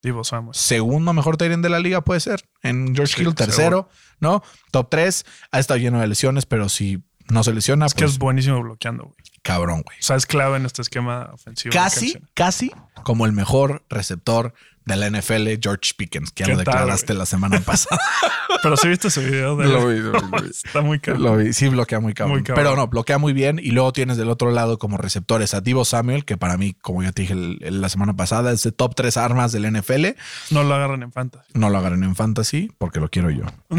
[0.00, 0.54] Divo Samuel.
[0.54, 2.48] segundo mejor end de la liga puede ser.
[2.62, 3.88] En George Sí, Hill, tercero,
[4.20, 4.42] ¿no?
[4.70, 5.24] Top 3.
[5.50, 8.60] Ha estado lleno de lesiones, pero si no se lesiona, Es que pues es buenísimo
[8.62, 9.16] bloqueando, güey.
[9.42, 9.98] cabrón, güey.
[9.98, 11.72] O sea, es clave en este esquema ofensivo.
[11.72, 14.54] Casi, casi como el mejor receptor
[14.86, 18.00] de la NFL, George Pickens, que ya ¿Qué lo declaraste la semana pasada.
[18.62, 20.50] Pero sí viste ese video de Lo vi, lo vi, lo vi.
[20.50, 21.18] Está muy caro.
[21.18, 21.52] Lo vi.
[21.52, 22.42] Sí, bloquea muy cabrón.
[22.44, 23.58] Pero no, bloquea muy bien.
[23.62, 27.02] Y luego tienes del otro lado como receptores a Divo Samuel, que para mí, como
[27.02, 30.06] ya te dije la semana pasada, es de top 3 armas del NFL.
[30.50, 31.50] No lo agarran en fantasy.
[31.54, 33.44] No lo agarren en fantasy porque lo quiero yo.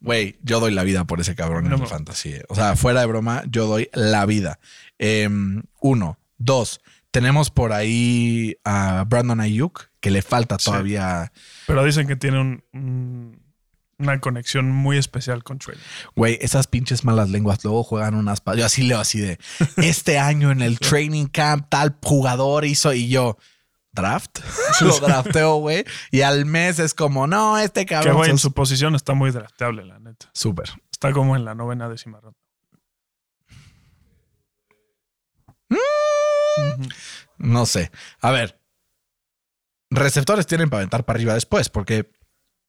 [0.00, 2.30] Güey, yo doy la vida por ese cabrón No en me- fantasy.
[2.30, 2.44] eh.
[2.48, 4.58] O sea, fuera de broma, yo doy la vida.
[4.98, 6.18] Em, uno.
[6.38, 6.80] Dos.
[7.16, 10.66] Tenemos por ahí a Brandon Ayuk, que le falta Sí.
[10.66, 11.32] todavía.
[11.66, 13.42] Pero dicen que tiene un- un-
[13.98, 15.78] una conexión muy especial con Trey.
[16.14, 18.42] Güey, esas pinches malas lenguas luego juegan unas.
[18.54, 19.38] Yo así leo así de
[19.78, 23.38] este año en el training camp, tal jugador hizo y yo.
[23.92, 24.40] Draft,
[24.82, 25.86] lo drafteo, güey.
[26.10, 28.16] Y al mes es como, no, este Que cabrón.
[28.16, 30.28] güey, en su posición está muy drafteable, la neta.
[30.34, 30.68] Súper.
[30.92, 32.36] Está como en la novena décima ronda.
[35.70, 35.80] Ujú.
[37.38, 37.90] No sé.
[38.20, 38.60] A ver.
[39.90, 42.10] Receptores tienen para aventar para arriba después, porque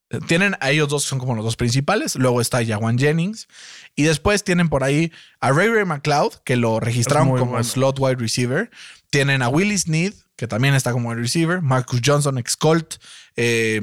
[0.10, 2.15] eh, tienen a ellos dos, son como los dos principales.
[2.15, 3.47] Luego está Jawan Jennings.
[3.95, 7.63] Y después tienen por ahí a Ray Ray McLeod, que lo registraron como bueno.
[7.63, 8.69] slot wide receiver.
[9.10, 11.62] Tienen a Willie Sneed, que también está como wide receiver.
[11.62, 12.95] Marcus Johnson, ex Colt.
[13.36, 13.82] eh,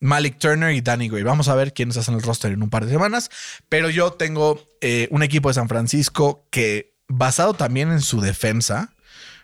[0.00, 1.22] Malik Turner y Danny Gray.
[1.22, 3.30] Vamos a ver quiénes hacen el roster en un par de semanas.
[3.68, 8.94] Pero yo tengo eh, un equipo de San Francisco que, basado también en su defensa,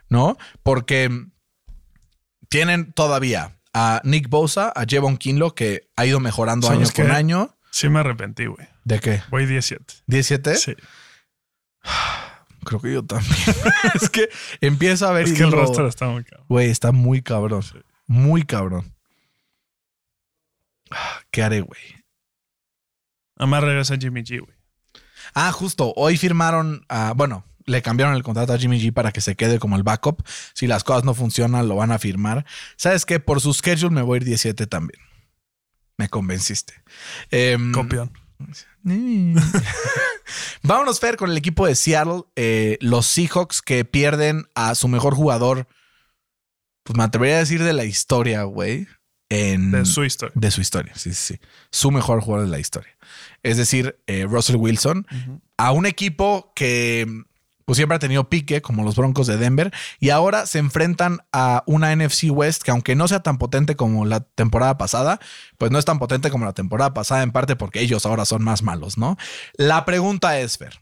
[0.08, 0.36] ¿no?
[0.62, 1.10] Porque
[2.48, 7.10] tienen todavía a Nick Bosa, a Jevon Kinlo, que ha ido mejorando año ¿Sabes con
[7.10, 7.56] año.
[7.70, 8.66] Sí me arrepentí, güey.
[8.84, 9.22] ¿De qué?
[9.30, 9.94] Voy 17.
[10.06, 10.54] ¿17?
[10.54, 10.74] Sí.
[12.64, 13.34] Creo que yo también.
[13.94, 14.28] es que
[14.60, 16.44] empiezo a ver Es que el digo, roster está muy caro.
[16.48, 17.62] Güey, está muy cabrón.
[18.06, 18.94] Muy cabrón.
[21.30, 21.80] ¿Qué haré, güey?
[23.36, 24.56] Además regresa Jimmy G, güey.
[25.34, 25.92] Ah, justo.
[25.96, 27.12] Hoy firmaron a.
[27.14, 30.22] Bueno, le cambiaron el contrato a Jimmy G para que se quede como el backup.
[30.54, 32.46] Si las cosas no funcionan, lo van a firmar.
[32.76, 33.20] ¿Sabes qué?
[33.20, 35.00] Por su schedule me voy a ir 17 también.
[35.98, 36.74] Me convenciste.
[37.30, 38.12] Em, Copión.
[40.62, 42.22] Vámonos, Fer, con el equipo de Seattle.
[42.36, 45.66] eh, los Seahawks que pierden a su mejor jugador.
[46.82, 48.86] Pues me atrevería a decir de la historia, güey.
[49.28, 50.32] En, De su historia.
[50.36, 51.40] de su historia, sí, sí, sí.
[51.72, 52.96] Su mejor jugador de la historia.
[53.42, 55.04] Es decir, eh, Russell Wilson.
[55.56, 57.06] A un equipo que
[57.66, 61.64] pues siempre ha tenido pique, como los Broncos de Denver, y ahora se enfrentan a
[61.66, 65.20] una NFC West que aunque no sea tan potente como la temporada pasada,
[65.58, 68.42] pues no es tan potente como la temporada pasada, en parte porque ellos ahora son
[68.44, 69.18] más malos, ¿no?
[69.54, 70.80] La pregunta es, Fer,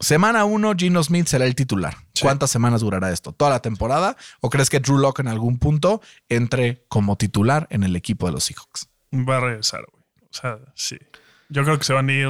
[0.00, 1.96] semana uno, Gino Smith será el titular.
[2.20, 3.32] ¿Cuántas semanas durará esto?
[3.32, 4.16] ¿Toda la temporada?
[4.40, 8.32] ¿O crees que Drew Locke en algún punto entre como titular en el equipo de
[8.32, 8.88] los Seahawks?
[9.12, 10.02] Va a regresar, güey.
[10.28, 10.98] O sea, sí.
[11.48, 12.28] Yo creo que se van a ir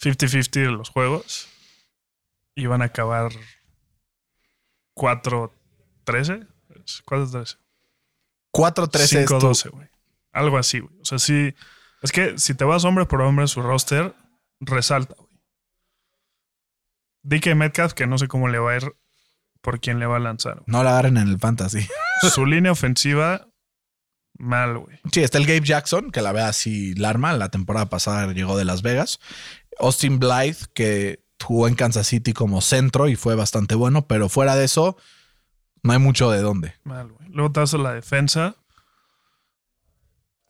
[0.00, 1.48] 50-50 de los juegos
[2.56, 3.30] y van a acabar
[4.96, 6.48] 4-13.
[7.06, 7.58] 4-13.
[8.52, 9.88] 4-13 es tu- 5-12, güey.
[10.32, 10.94] Algo así, güey.
[11.00, 11.54] O sea, sí.
[12.02, 14.14] Es que si te vas hombre por hombre, su roster
[14.60, 15.26] resalta, güey.
[17.22, 18.92] DK Metcalf, que no sé cómo le va a ir
[19.60, 20.54] por quién le va a lanzar.
[20.54, 20.64] güey.
[20.68, 21.86] No la agarren en el fantasy.
[22.32, 23.48] Su línea ofensiva,
[24.38, 24.98] mal, güey.
[25.12, 27.32] Sí, está el Gabe Jackson, que la ve así la arma.
[27.32, 29.18] La temporada pasada llegó de Las Vegas.
[29.78, 34.56] Austin Blythe, que jugó en Kansas City como centro y fue bastante bueno, pero fuera
[34.56, 34.96] de eso,
[35.82, 36.74] no hay mucho de dónde.
[36.84, 37.12] Mal.
[37.28, 38.56] Luego te a la defensa.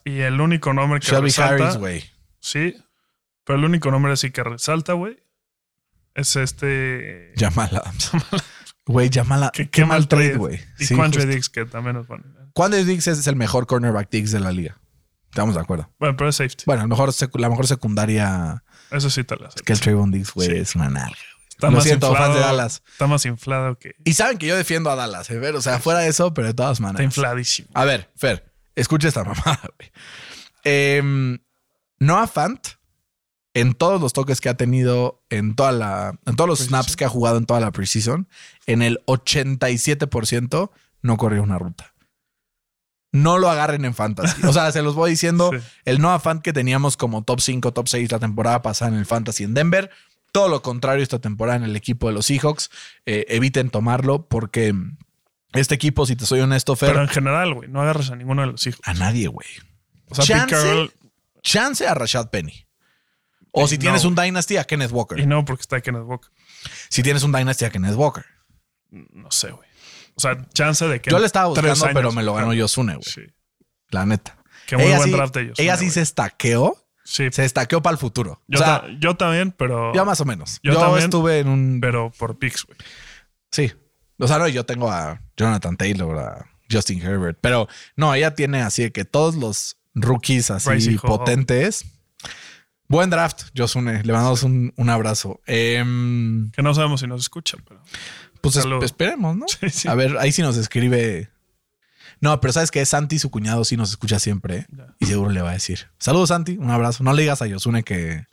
[0.05, 1.64] Y el único nombre que Shelby resalta.
[1.64, 2.05] Harris, güey.
[2.40, 2.77] Sí.
[3.44, 5.18] Pero el único nombre así que resalta, güey.
[6.14, 7.33] Es este.
[7.37, 8.11] Jamal Adams.
[8.88, 10.61] Güey, Jamal Qué mal trade, güey.
[10.79, 11.27] Y Sí, Quandre.
[11.27, 12.22] Dix, que también nos pone.
[12.55, 14.79] Quandre Diggs es el mejor cornerback Diggs de la liga.
[15.25, 15.90] Estamos de acuerdo.
[15.99, 16.62] Bueno, pero es safety.
[16.66, 20.49] Bueno, mejor la mejor secundaria Eso sí te lo es que el Trayvon Diggs, güey,
[20.49, 20.57] Sí.
[20.57, 21.16] es una nalga.
[21.51, 22.83] Está Lo más siento, inflado, fans de Dallas.
[22.92, 23.96] Está más inflado que.
[24.05, 25.40] Y saben que yo defiendo a Dallas, ¿eh?
[25.40, 25.57] Fer?
[25.57, 27.05] O sea, fuera de eso, pero de todas Está maneras.
[27.16, 27.68] infladísimo.
[27.72, 29.90] A ver, Fer, escucha esta mamada, güey.
[30.64, 31.38] Em,
[31.99, 32.61] Noah Fant,
[33.55, 37.07] en todos los toques que ha tenido, en toda la, en todos los snaps que
[37.07, 38.29] ha jugado en toda la preseason,
[38.66, 40.70] en el 87%
[41.03, 41.94] no corrió una ruta.
[43.22, 44.44] No lo agarren en fantasy.
[44.46, 45.50] O sea, se los voy diciendo.
[45.57, 45.59] Sí.
[45.85, 49.07] El Noah Fant que teníamos como top 5, top 6 la temporada pasada en el
[49.07, 49.90] fantasy en Denver.
[50.33, 52.70] Todo lo contrario esta temporada en el equipo de los Seahawks.
[53.07, 54.74] Eh, eviten tomarlo porque
[55.52, 58.42] este equipo, si te soy honesto, Fer, Pero en general, güey, no agarras a ninguno
[58.42, 58.81] de los hijos.
[58.85, 59.46] a nadie, güey.
[60.11, 60.92] O sea, Chance, Carroll-
[61.42, 62.66] chance a Rashad Penny.
[63.52, 64.14] O Y si no, tienes un.
[64.14, 65.18] Dynasty a Kenneth Walker.
[65.18, 66.31] Y no porque está Kenneth Walker.
[66.90, 68.24] Si tienes un Dynasty a Kenneth Walker.
[68.90, 69.66] No sé, güey.
[70.16, 71.11] O sea, chance de que.
[71.11, 73.05] Yo le estaba buscando, pero me lo ganó Yosune, güey.
[73.05, 73.22] Sí.
[73.90, 74.37] La neta.
[74.66, 75.59] Qué muy ella buen sí, draft de ellos.
[75.59, 76.76] Ella ¿no, sí se estaqueó.
[77.05, 78.42] Sí, Se estaqueó para el futuro.
[78.48, 79.94] yo, o sea, ta- yo también, pero.
[79.94, 80.59] yo más o menos.
[80.64, 81.79] yo Yo, también, estuve en un...
[81.81, 82.76] Pero por picks, güey.
[83.52, 83.72] Sí.
[84.18, 87.38] O sea, no, yo tengo a Jonathan Taylor, a Justin Herbert.
[87.40, 91.85] Pero no, ella tiene así de que todos los rookies así potentes.
[92.88, 94.02] Buen draft, Josune.
[94.02, 95.40] Le mandamos un, un abrazo.
[95.46, 97.81] Em, Que no sabemos si nos escucha, pero.
[98.52, 99.46] Pues es- esperemos, ¿no?
[99.61, 99.88] Sí, sí.
[99.88, 101.30] A ver, ahí sí nos escribe.
[102.20, 104.66] No, pero sabes que Santi, su cuñado, sí nos escucha siempre ¿eh?
[104.98, 105.88] Y seguro le va a decir.
[105.98, 107.04] Saludos, Santi, un abrazo.
[107.04, 108.24] No le digas a Yosune que,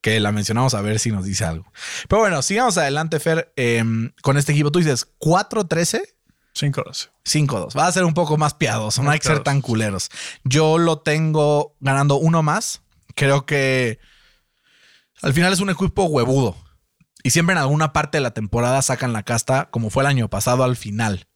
[0.00, 1.70] que la mencionamos a ver si nos dice algo.
[2.08, 4.70] Pero bueno, sigamos adelante, Fer, em, con este equipo.
[4.70, 6.02] Tú dices 4-13.
[6.54, 7.08] 5-12.
[7.24, 7.76] 5-2.
[7.76, 9.02] Va a ser un poco más piadoso.
[9.02, 10.10] No hay que ser tan culeros.
[10.44, 12.82] Yo lo tengo ganando uno más.
[13.16, 13.98] Creo que
[15.22, 16.56] al final es un equipo huevudo.
[17.24, 20.28] Y siempre en alguna parte de la temporada sacan la casta, como fue el año
[20.28, 21.26] pasado al final.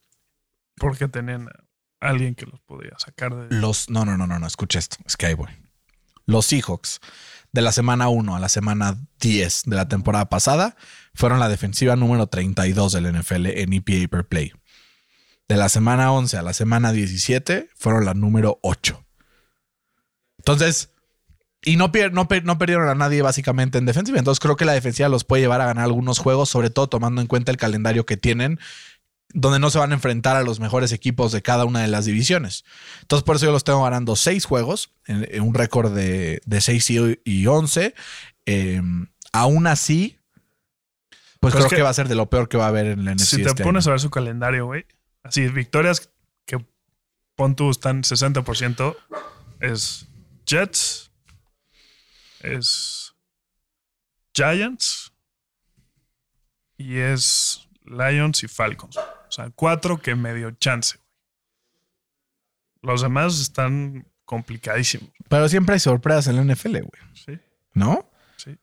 [0.76, 3.56] Porque tenían a alguien que los podía sacar de.
[3.56, 3.88] Los.
[3.88, 4.46] No, no, no, no, no.
[4.46, 4.98] Escucha esto.
[5.06, 5.48] Es que ahí voy.
[6.26, 7.00] Los Seahawks
[7.52, 10.76] de la semana 1 a la semana 10 de la temporada pasada
[11.14, 14.52] fueron la defensiva número 32 del NFL en EPA per play.
[15.48, 19.02] De la semana 11 a la semana 17 fueron la número 8.
[20.36, 20.90] Entonces,
[21.62, 24.18] y no, pier- no, per- no perdieron a nadie básicamente en defensiva.
[24.18, 27.20] Entonces creo que la defensiva los puede llevar a ganar algunos juegos, sobre todo tomando
[27.20, 28.58] en cuenta el calendario que tienen,
[29.34, 32.04] donde no se van a enfrentar a los mejores equipos de cada una de las
[32.06, 32.64] divisiones.
[33.02, 36.60] Entonces por eso yo los tengo ganando seis juegos, en, en un récord de, de
[36.60, 37.94] 6 y, y 11.
[38.46, 38.80] Eh,
[39.32, 40.18] aún así,
[41.40, 42.68] pues Pero creo es que, que va a ser de lo peor que va a
[42.68, 43.24] haber en la NFC.
[43.26, 43.90] si te este pones año.
[43.90, 44.86] a ver su calendario, güey.
[45.22, 46.10] Así, victorias
[46.46, 46.64] que
[47.36, 48.96] pon tú están 60%.
[49.60, 50.06] Es
[50.46, 51.07] Jets.
[52.42, 53.14] Es
[54.34, 55.12] Giants.
[56.76, 58.96] Y es Lions y Falcons.
[58.96, 60.98] O sea, cuatro que medio chance.
[62.82, 65.10] Los demás están complicadísimos.
[65.28, 67.02] Pero siempre hay sorpresas en la NFL, güey.
[67.14, 67.38] Sí,
[67.74, 68.08] ¿No?
[68.36, 68.56] sí.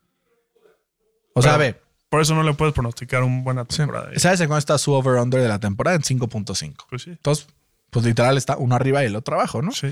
[1.33, 4.11] O sea, a ver, Por eso no le puedes pronosticar una buena temporada.
[4.17, 5.97] ¿sabes en cuánto está su over-under de la temporada?
[5.97, 6.85] En 5.5.
[6.89, 7.09] Pues sí.
[7.09, 7.47] Entonces,
[7.95, 9.71] pues literal está uno arriba y el otro abajo, ¿no?
[9.71, 9.87] Sí.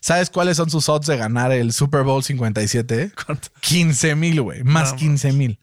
[0.00, 3.12] ¿Sabes cuáles son sus odds de ganar el Super Bowl 57?
[3.24, 3.48] ¿Cuánto?
[3.60, 4.62] 15 mil, güey.
[4.62, 5.58] Más No, 15 mil.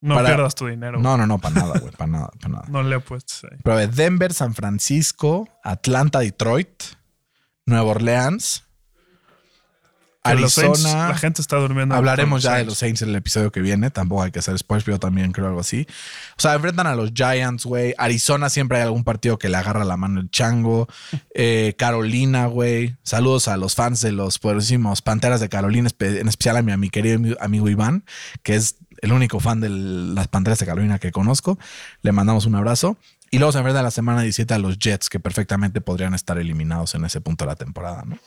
[0.00, 0.98] No Para- pierdas tu dinero.
[0.98, 2.64] No, no, no, para nada, güey, para nada, para nada.
[2.68, 3.58] No le apuestes ahí.
[3.62, 6.82] Pero a ver, Denver, San Francisco, Atlanta, Detroit,
[7.64, 8.64] Nueva Orleans,
[10.34, 11.08] Que los Saints, Arizona.
[11.08, 11.94] la gente está durmiendo.
[11.94, 13.90] Hablaremos ya de los Saints en el episodio que viene.
[13.90, 15.86] Tampoco hay que hacer spoilers, pero también creo algo así.
[16.38, 17.94] O sea, enfrentan a los Giants, güey.
[17.98, 20.88] Arizona siempre hay algún partido que le agarra la mano el chango.
[21.38, 22.96] Eh, Carolina, güey.
[23.02, 26.78] Saludos a los fans de los poderosísimos Panteras de Carolina, en especial a mi, a
[26.78, 28.04] mi querido ami- amigo Iván,
[28.42, 31.58] que es el único fan de las Panteras de Carolina que conozco.
[32.00, 32.96] Le mandamos un abrazo.
[33.30, 36.94] Y luego se enfrentan la semana 17 a los Jets, que perfectamente podrían estar eliminados
[36.94, 38.18] en ese punto de la temporada, ¿no?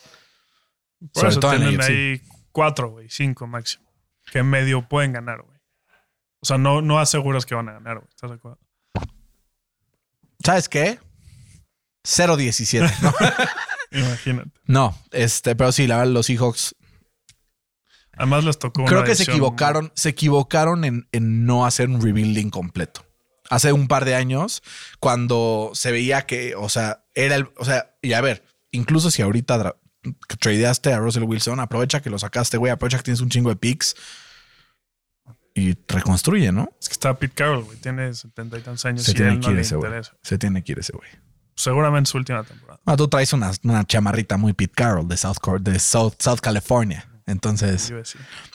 [0.99, 1.89] Por Sobre eso todo en tienen AFC.
[1.89, 3.85] ahí cuatro, güey, cinco máximo.
[4.31, 5.57] Que medio pueden ganar, güey.
[6.41, 8.07] O sea, no, no aseguras que van a ganar, güey.
[8.09, 8.59] ¿Estás de acuerdo?
[10.43, 10.99] ¿Sabes qué?
[12.03, 13.13] 0-17, ¿no?
[13.91, 14.51] Imagínate.
[14.65, 16.75] No, este, pero sí, la verdad, los Seahawks
[18.19, 22.01] Además les tocó creo una que se equivocaron, se equivocaron en, en no hacer un
[22.01, 23.05] rebuilding completo.
[23.49, 24.61] Hace un par de años,
[24.99, 29.21] cuando se veía que, o sea, era el, o sea, y a ver, incluso si
[29.21, 29.75] ahorita
[30.39, 33.55] tradeaste a Russell Wilson, aprovecha que lo sacaste, güey, aprovecha que tienes un chingo de
[33.55, 33.95] picks
[35.53, 36.69] y reconstruye, ¿no?
[36.79, 37.77] Es que está Pete Carroll, güey.
[37.77, 39.91] Tiene setenta y tantos años Se y tiene él que no ir le ese güey.
[40.21, 41.09] Se tiene que ir ese güey.
[41.55, 42.79] Seguramente su última temporada.
[42.85, 47.09] Ah, tú traes una, una chamarrita muy Pete Carroll de South, de South, South California.
[47.25, 47.93] Entonces.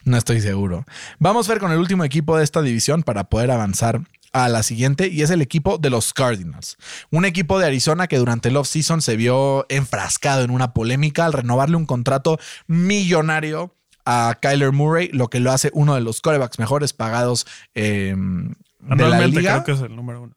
[0.04, 0.84] No estoy seguro.
[1.18, 4.00] Vamos a ver con el último equipo de esta división para poder avanzar
[4.34, 6.76] a la siguiente y es el equipo de los Cardinals.
[7.10, 11.32] Un equipo de Arizona que durante el offseason se vio enfrascado en una polémica al
[11.32, 16.58] renovarle un contrato millonario a Kyler Murray, lo que lo hace uno de los corebacks
[16.58, 19.62] mejores pagados eh, de la liga.
[19.62, 20.34] creo que es el número uno.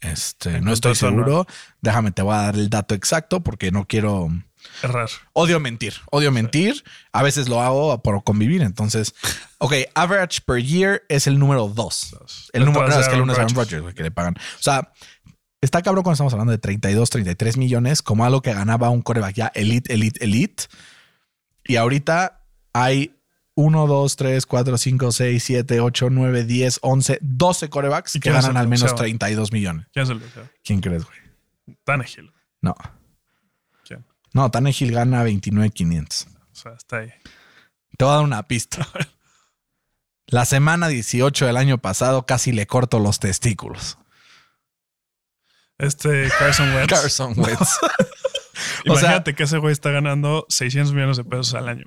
[0.00, 1.46] Este, no estoy seguro.
[1.82, 4.30] Déjame, te voy a dar el dato exacto porque no quiero...
[4.82, 5.08] Errar.
[5.32, 6.84] Odio mentir, odio mentir.
[7.12, 8.62] A veces lo hago por convivir.
[8.62, 9.14] Entonces,
[9.58, 12.16] ok, average per year es el número dos.
[12.52, 13.94] El número es que el uno es Aaron Rodgers.
[13.94, 14.34] Que le pagan.
[14.36, 14.92] O sea,
[15.60, 19.34] está cabrón cuando estamos hablando de 32, 33 millones, como algo que ganaba un coreback
[19.34, 20.64] ya elite, elite, elite.
[21.64, 23.14] Y ahorita hay
[23.54, 28.30] 1, 2, 3, 4, 5, 6, 7, 8, 9, 10, 11, 12 corebacks ¿Y que
[28.30, 29.18] ganan al menos boxeador?
[29.18, 29.86] 32 millones.
[30.62, 31.18] ¿Quién crees, güey?
[31.84, 32.32] Tannehill.
[32.60, 32.74] No.
[34.32, 36.26] No, Tannehill gana 29,500.
[36.26, 37.12] O sea, está ahí.
[37.96, 38.86] Te voy a dar una pista.
[40.26, 43.96] La semana 18 del año pasado casi le corto los testículos.
[45.78, 46.88] Este Carson Wentz.
[47.00, 47.68] Carson Wentz.
[48.88, 51.84] O sea- Imagínate que ese güey está ganando 600 millones de pesos al año.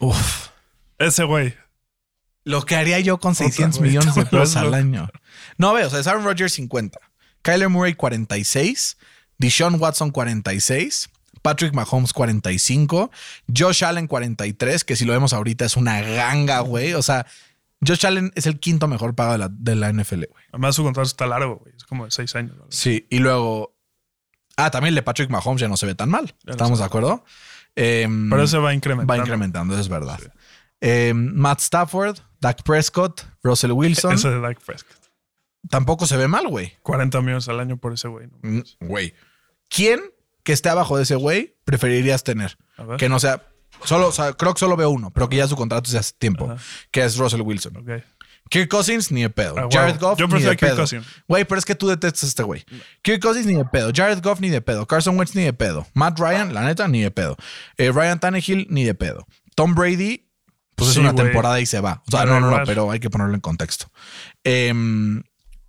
[0.00, 0.48] Uf.
[0.98, 1.54] Ese güey.
[2.44, 5.10] Lo que haría yo con 600 güey, millones de pesos al año.
[5.58, 6.98] No veo, o sea, es Aaron Rodgers 50,
[7.42, 8.96] Kyler Murray 46,
[9.38, 11.10] Deshaun Watson 46,
[11.42, 13.10] Patrick Mahomes 45,
[13.56, 16.94] Josh Allen 43, que si lo vemos ahorita es una ganga, güey.
[16.94, 17.26] O sea,
[17.86, 20.44] Josh Allen es el quinto mejor pagado de la, de la NFL, güey.
[20.52, 21.74] Además, su contrato está largo, güey.
[21.76, 22.56] Es como de 6 años.
[22.68, 23.74] Sí, y luego.
[24.56, 26.34] Ah, también el de Patrick Mahomes ya no se ve tan mal.
[26.44, 27.24] Ya ¿Estamos se de acuerdo?
[27.76, 29.10] Em, Pero ese va incrementando.
[29.12, 30.18] va incrementando, es verdad.
[30.80, 34.14] Em, Matt Stafford, Dak Prescott, Russell Wilson.
[34.14, 34.96] Ese de Dak Prescott.
[35.70, 36.74] Tampoco se ve mal, güey.
[36.82, 38.26] 40 millones al año por ese güey.
[38.26, 38.38] ¿no?
[38.50, 39.14] Mm, Güey.
[39.68, 40.00] ¿Quién
[40.50, 42.58] que esté abajo de ese güey preferirías tener?
[42.98, 43.46] Que no sea.
[43.84, 46.12] Solo, o sea, creo que solo veo uno, pero que ya su contrato de hace
[46.18, 46.60] tiempo, Ajá.
[46.90, 47.76] que es Russell Wilson.
[47.76, 48.02] Ok.
[48.50, 49.54] Kirk Cousins, ni de pedo.
[49.56, 49.96] Ah, Jared.
[50.00, 50.76] Goff, Yo ni prefiero de a Kirk pedo.
[50.78, 51.06] Cousins.
[51.28, 52.64] Güey, pero es que tú detestas a este güey.
[53.02, 53.92] Kirk Cousins, ni de pedo.
[53.94, 54.86] Jared Goff, ni de pedo.
[54.86, 55.86] Carson Wentz, ni de pedo.
[55.94, 57.36] Matt Ryan, la neta, ni de pedo.
[57.76, 59.24] Eh, Ryan Tannehill, ni de pedo.
[59.54, 60.26] Tom Brady,
[60.74, 62.02] pues es una temporada y se va.
[62.08, 63.86] O sea, no, no, no, pero hay que ponerlo en contexto.
[64.42, 65.22] Em,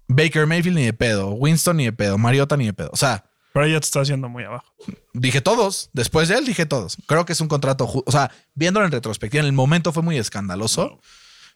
[0.08, 1.30] Baker Mayfield, ni de pedo.
[1.34, 2.18] Winston, ni de pedo.
[2.18, 2.90] Mariota, ni de pedo.
[2.92, 4.74] O sea, Pero ya te está haciendo muy abajo.
[5.14, 5.90] Dije todos.
[5.94, 6.98] Después de él dije todos.
[7.06, 7.90] Creo que es un contrato.
[8.06, 11.00] O sea, viéndolo en retrospectiva, en el momento fue muy escandaloso.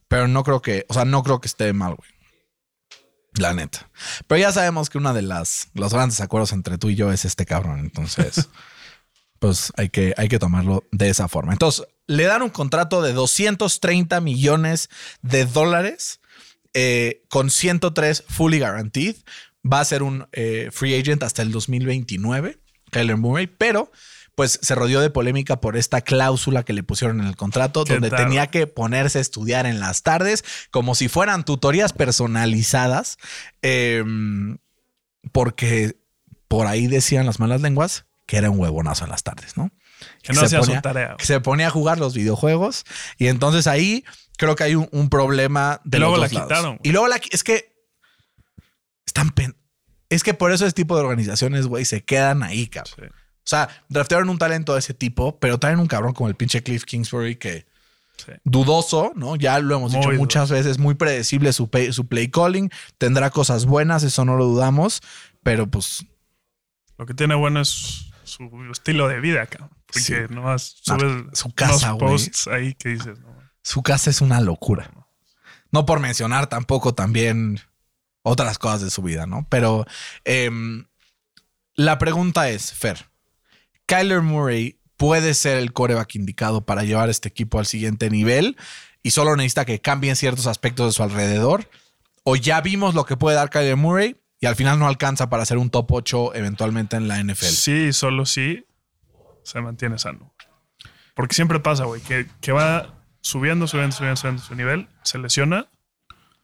[0.07, 2.09] Pero no creo que, o sea, no creo que esté mal, güey.
[3.37, 3.89] La neta.
[4.27, 7.25] Pero ya sabemos que una de las los grandes acuerdos entre tú y yo es
[7.25, 7.79] este cabrón.
[7.79, 8.49] Entonces,
[9.39, 11.53] pues hay que, hay que tomarlo de esa forma.
[11.53, 14.89] Entonces, le dan un contrato de 230 millones
[15.21, 16.19] de dólares
[16.73, 19.15] eh, con 103 fully guaranteed.
[19.69, 22.59] Va a ser un eh, free agent hasta el 2029,
[22.91, 23.91] Kyler Murray, pero
[24.35, 27.93] pues se rodeó de polémica por esta cláusula que le pusieron en el contrato, ¿Qué
[27.93, 33.17] donde tenía que ponerse a estudiar en las tardes como si fueran tutorías personalizadas,
[33.61, 34.03] eh,
[35.31, 35.97] porque
[36.47, 39.71] por ahí decían las malas lenguas que era un huevonazo en las tardes, ¿no?
[40.21, 42.83] Que no hacía su tarea, que se ponía a jugar los videojuegos
[43.17, 44.03] y entonces ahí
[44.37, 46.49] creo que hay un, un problema de Y luego los la dos lados.
[46.49, 46.89] quitaron, güey.
[46.89, 47.74] Y luego la es que
[49.15, 49.55] están pen-
[50.09, 52.93] es que por eso ese tipo de organizaciones, güey, se quedan ahí, cabrón.
[52.97, 53.05] Sí.
[53.07, 56.61] O sea, draftearon un talento de ese tipo, pero traen un cabrón como el pinche
[56.63, 57.65] Cliff Kingsbury que
[58.17, 58.31] Sí.
[58.43, 59.35] dudoso, ¿no?
[59.35, 60.21] Ya lo hemos Muy dicho dudoso.
[60.21, 64.45] muchas veces, muy predecible su, pe- su play calling, tendrá cosas buenas, eso no lo
[64.45, 65.01] dudamos,
[65.43, 66.05] pero pues
[66.97, 69.69] Lo que tiene bueno es su estilo de vida, cabrón.
[69.87, 70.13] Porque Sí.
[70.33, 73.35] nomás subes su casa, unos posts ahí que dices, no.
[73.61, 74.89] su casa es una locura.
[75.71, 77.59] No por mencionar tampoco también
[78.25, 79.45] otras cosas de su vida, ¿no?
[79.49, 79.85] Pero
[80.23, 80.85] em,
[81.75, 83.05] la pregunta es, Fer,
[83.85, 88.57] ¿Kyler Murray puede ser el coreback indicado para llevar este equipo al siguiente nivel
[89.03, 91.69] y solo necesita que cambien ciertos aspectos de su alrededor?
[92.23, 95.45] ¿O ya vimos lo que puede dar Kyler Murray y al final no alcanza para
[95.45, 97.45] ser un top 8 eventualmente en la NFL?
[97.45, 98.65] Sí, solo sí
[99.43, 100.33] se mantiene sano.
[101.13, 105.69] Porque siempre pasa, güey, que, que va subiendo, subiendo, subiendo, subiendo su nivel, se lesiona,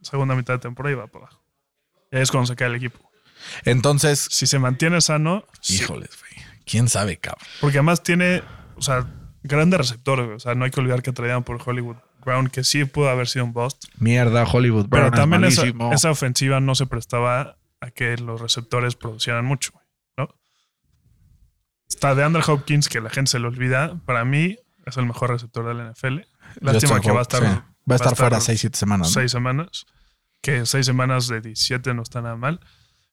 [0.04, 1.41] segunda mitad de temporada y va para abajo.
[2.12, 2.99] Es cuando se cae el equipo.
[3.64, 6.45] Entonces, Si se mantiene sano, híjoles, güey.
[6.66, 7.45] ¿Quién sabe, cabrón?
[7.59, 8.43] Porque además tiene,
[8.76, 9.07] o sea,
[9.43, 10.38] grandes receptores, güey.
[10.38, 13.28] O sea, no hay que olvidar que traían por Hollywood Brown, que sí pudo haber
[13.28, 13.86] sido un bust.
[13.97, 14.88] Mierda, Hollywood.
[14.89, 19.72] Pero Brown es también esa, ofensiva no se prestaba a que los receptores producieran mucho,
[19.74, 19.86] güey,
[20.18, 20.36] ¿no?
[21.89, 23.99] Está de Andrew Hopkins, que la gente se le olvida.
[24.05, 26.20] Para mí es el mejor receptor de la NFL.
[26.59, 27.62] Lástima que va a estar, sí.
[27.89, 29.07] Va a estar fuera 6-7 semanas.
[29.07, 29.14] ¿no?
[29.14, 29.86] seis semanas.
[30.42, 32.60] Que seis semanas de 17 no está nada mal.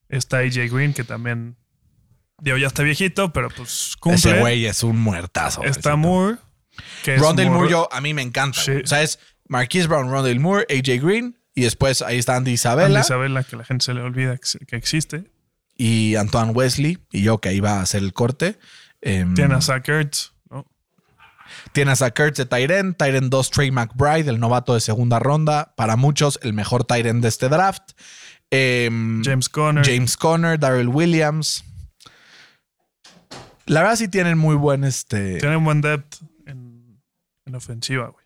[0.08, 1.56] Está AJ Green, que también,
[2.40, 4.16] digo, ya está viejito, pero pues cumple.
[4.32, 5.62] Ese güey es un muertazo.
[5.64, 6.38] Está Moore.
[7.04, 8.60] Que es Rondale Moore- Moore, yo, a mí me encanta.
[8.60, 8.72] Sí.
[8.72, 9.18] O sea, es
[9.48, 13.56] Marquise Brown, Rondale Moore, AJ Green y después ahí está Andy Isabella Andy Isabella, que
[13.56, 15.30] la gente se le olvida que, que existe.
[15.76, 18.58] y Antoine Wesley y yo que iba a hacer el corte.
[19.00, 20.37] Em, Tiene a Zach Ertz, ¿no?
[21.72, 25.74] Tienes a Kurtz de Tyren, Tyren 2, Trey McBride, el novato de segunda ronda.
[25.76, 27.92] Para muchos, el mejor Tyren de este draft.
[28.50, 29.84] Em, James Conner.
[29.84, 31.64] James Conner, Darrell Williams.
[33.66, 35.38] La verdad sí tienen muy buen este.
[35.38, 37.00] Tiene un buen depth en,
[37.44, 38.24] en ofensiva, güey.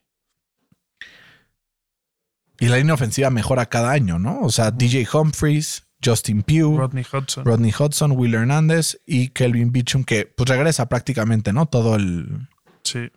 [2.61, 4.41] Y la línea ofensiva mejora cada año, ¿no?
[4.41, 7.45] O sea, DJ Humphries, Justin Pugh, Rodney Hudson.
[7.45, 11.67] Rodney Hudson, Will Hernández y Kelvin Beecham, que pues regresa prácticamente, ¿no?
[11.67, 12.47] Todo el,
[12.85, 13.11] Sí.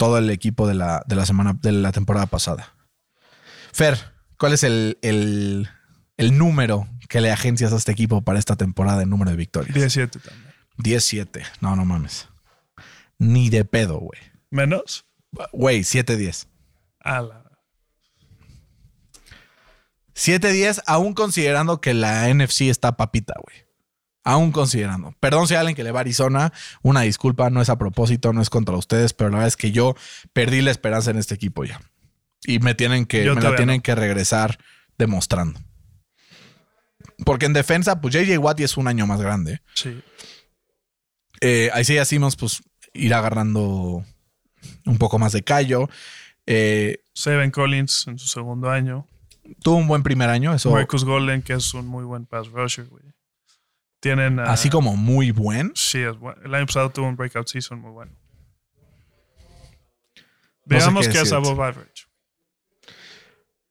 [0.00, 2.74] Todo el equipo de la, de la semana, de la temporada pasada.
[3.70, 3.98] Fer,
[4.38, 5.68] ¿cuál es el, el,
[6.16, 9.74] el número que le agencias a este equipo para esta temporada en número de victorias?
[9.74, 10.54] 17 también.
[10.78, 11.42] 17.
[11.60, 12.30] No, no mames.
[13.18, 14.18] Ni de pedo, güey.
[14.48, 15.04] ¿Menos?
[15.52, 16.46] Güey, 7-10.
[17.00, 17.44] A la.
[20.14, 23.66] 7-10, aún considerando que la NFC está papita, güey.
[24.30, 25.12] Aún considerando.
[25.18, 26.52] Perdón si hay alguien que le va a Arizona.
[26.82, 29.72] Una disculpa, no es a propósito, no es contra ustedes, pero la verdad es que
[29.72, 29.96] yo
[30.32, 31.80] perdí la esperanza en este equipo ya.
[32.44, 33.82] Y me tienen que, Yo me la tienen no.
[33.82, 34.58] que regresar
[34.98, 35.58] demostrando.
[37.24, 39.62] Porque en defensa, pues JJ Watt es un año más grande.
[39.74, 40.00] Sí.
[41.40, 42.62] Eh, Isaiah Simmons, pues
[42.94, 44.04] ir agarrando
[44.86, 45.88] un poco más de callo.
[46.46, 49.06] Eh, Seven Collins en su segundo año.
[49.62, 52.86] tuvo un buen primer año, eso Marcus Golden, que es un muy buen pass rusher,
[52.86, 53.02] güey.
[54.00, 54.40] Tienen.
[54.40, 55.72] así como muy buen.
[55.74, 56.40] Sí, es bueno.
[56.42, 58.12] El año pasado tuvo un breakout season muy bueno.
[60.66, 62.06] No sé Veamos qué es above average.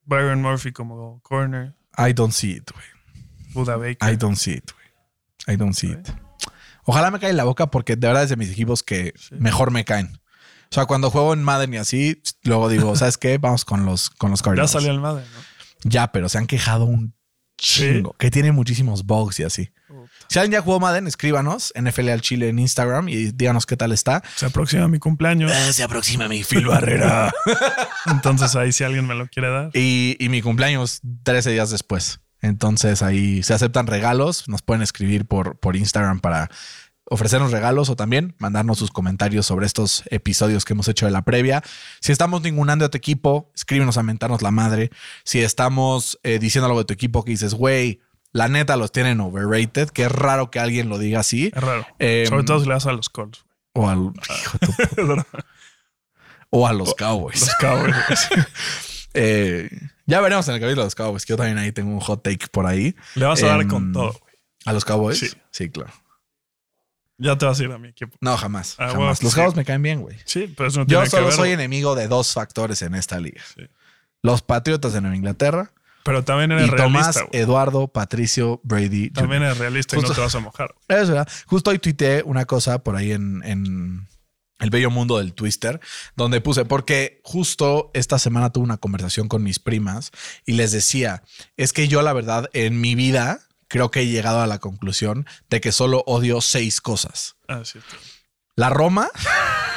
[0.06, 1.76] Byron Murphy como corner.
[1.98, 2.86] I don't see it, güey.
[3.54, 4.12] Buda Baker.
[4.12, 5.56] I don't see it, güey.
[5.56, 6.10] I don't see it.
[6.84, 9.72] Ojalá me caiga en la boca porque de verdad es de mis equipos que mejor
[9.72, 10.20] me caen.
[10.72, 13.38] O sea, cuando juego en Madden y así, luego digo, ¿sabes qué?
[13.38, 14.72] Vamos con los, con los ya Cardinals.
[14.72, 15.90] salió el Madden, ¿no?
[15.90, 17.16] Ya, pero se han quejado un
[17.58, 18.14] chingo.
[18.14, 19.72] Que tiene muchísimos bugs y así.
[20.30, 23.92] Si alguien ya jugó Madden, escríbanos NFL al Chile en Instagram y díganos qué tal
[23.92, 24.22] está.
[24.36, 25.52] Se aproxima mi cumpleaños.
[25.52, 27.34] Eh, se aproxima mi Phil Barrera.
[28.06, 29.72] Entonces ahí si alguien me lo quiere dar.
[29.74, 32.20] y, y mi cumpleaños 13 días después.
[32.42, 34.48] Entonces ahí se aceptan regalos.
[34.48, 36.52] Nos pueden escribir por, por Instagram para
[37.10, 41.24] ofrecernos regalos o también mandarnos sus comentarios sobre estos episodios que hemos hecho de la
[41.24, 41.64] previa.
[42.02, 44.92] Si estamos ningunando a tu equipo, escríbenos a mentarnos la madre.
[45.24, 48.00] Si estamos eh, diciendo algo de tu equipo que dices, güey,
[48.32, 51.52] la neta los tienen overrated, que es raro que alguien lo diga así.
[51.56, 51.86] Es raro.
[52.00, 53.46] Em, Sobre todo si le das a los Colts.
[53.74, 54.12] O, al,
[56.50, 57.42] o a los Cowboys.
[57.42, 57.96] Los Cowboys.
[59.16, 59.68] Eh,
[60.06, 62.22] ya veremos en el capítulo de los Cowboys, que yo también ahí tengo un hot
[62.22, 62.96] take por ahí.
[63.16, 64.12] Le vas a dar Em, con todo.
[64.12, 64.34] güey.
[64.66, 65.18] ¿A los Cowboys?
[65.18, 65.30] Sí.
[65.50, 65.92] Sí, claro.
[67.18, 68.16] Ya te vas a ir a mi equipo.
[68.22, 68.76] No, jamás.
[68.78, 68.96] Ah, jamás.
[68.96, 69.36] bueno, los sí.
[69.36, 70.16] Cowboys me caen bien, güey.
[70.26, 71.34] Sí, pero eso no Yo que solo ver.
[71.36, 73.42] soy enemigo de dos factores en esta liga.
[73.56, 73.64] Sí.
[74.22, 75.74] Los Patriotas de Nueva Inglaterra
[76.04, 77.24] Pero también eres y Tomás realista.
[77.26, 77.42] güey.
[77.42, 79.10] Eduardo Patricio Brady.
[79.10, 79.48] También Jr.
[79.48, 80.74] eres realista y no te vas a mojar.
[80.88, 81.00] güey.
[81.02, 81.28] Es verdad.
[81.46, 84.08] Justo hoy tuiteé una cosa por ahí en, en
[84.60, 85.80] el bello mundo del Twister,
[86.16, 90.12] donde puse, porque justo esta semana tuve una conversación con mis primas
[90.46, 91.24] y les decía,
[91.58, 93.40] es que yo la verdad en mi vida
[93.70, 97.36] creo que he llegado a la conclusión de que solo odio seis cosas.
[97.48, 97.96] Ah, cierto.
[98.56, 99.10] La Roma,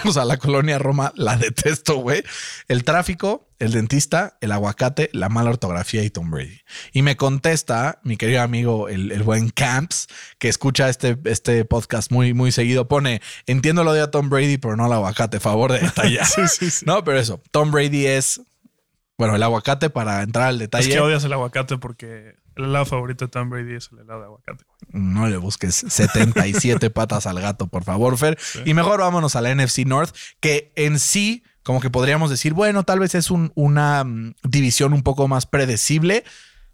[0.04, 2.22] o sea, la colonia Roma la detesto, güey.
[2.68, 6.60] El tráfico, el dentista, el aguacate, la mala ortografía y Tom Brady.
[6.92, 12.10] Y me contesta mi querido amigo, el, el buen Camps, que escucha este, este podcast
[12.10, 12.88] muy, muy seguido.
[12.88, 15.40] Pone, entiendo lo de a Tom Brady, pero no al aguacate.
[15.40, 16.26] Favor de detallar.
[16.32, 16.84] Sí, sí, sí.
[16.86, 17.42] No, pero eso.
[17.50, 18.40] Tom Brady es,
[19.22, 20.88] bueno, el aguacate para entrar al Es detalle.
[20.90, 24.26] que odias el aguacate porque el helado favorito de Tom Brady es el helado de
[24.26, 24.64] aguacate.
[24.90, 28.36] No le busques 77 patas al gato, por favor, Fer.
[28.64, 32.82] Y mejor vámonos a la NFC North, que en sí, como que podríamos decir, bueno,
[32.82, 36.24] tal vez es un- una mm, división un poco más predecible,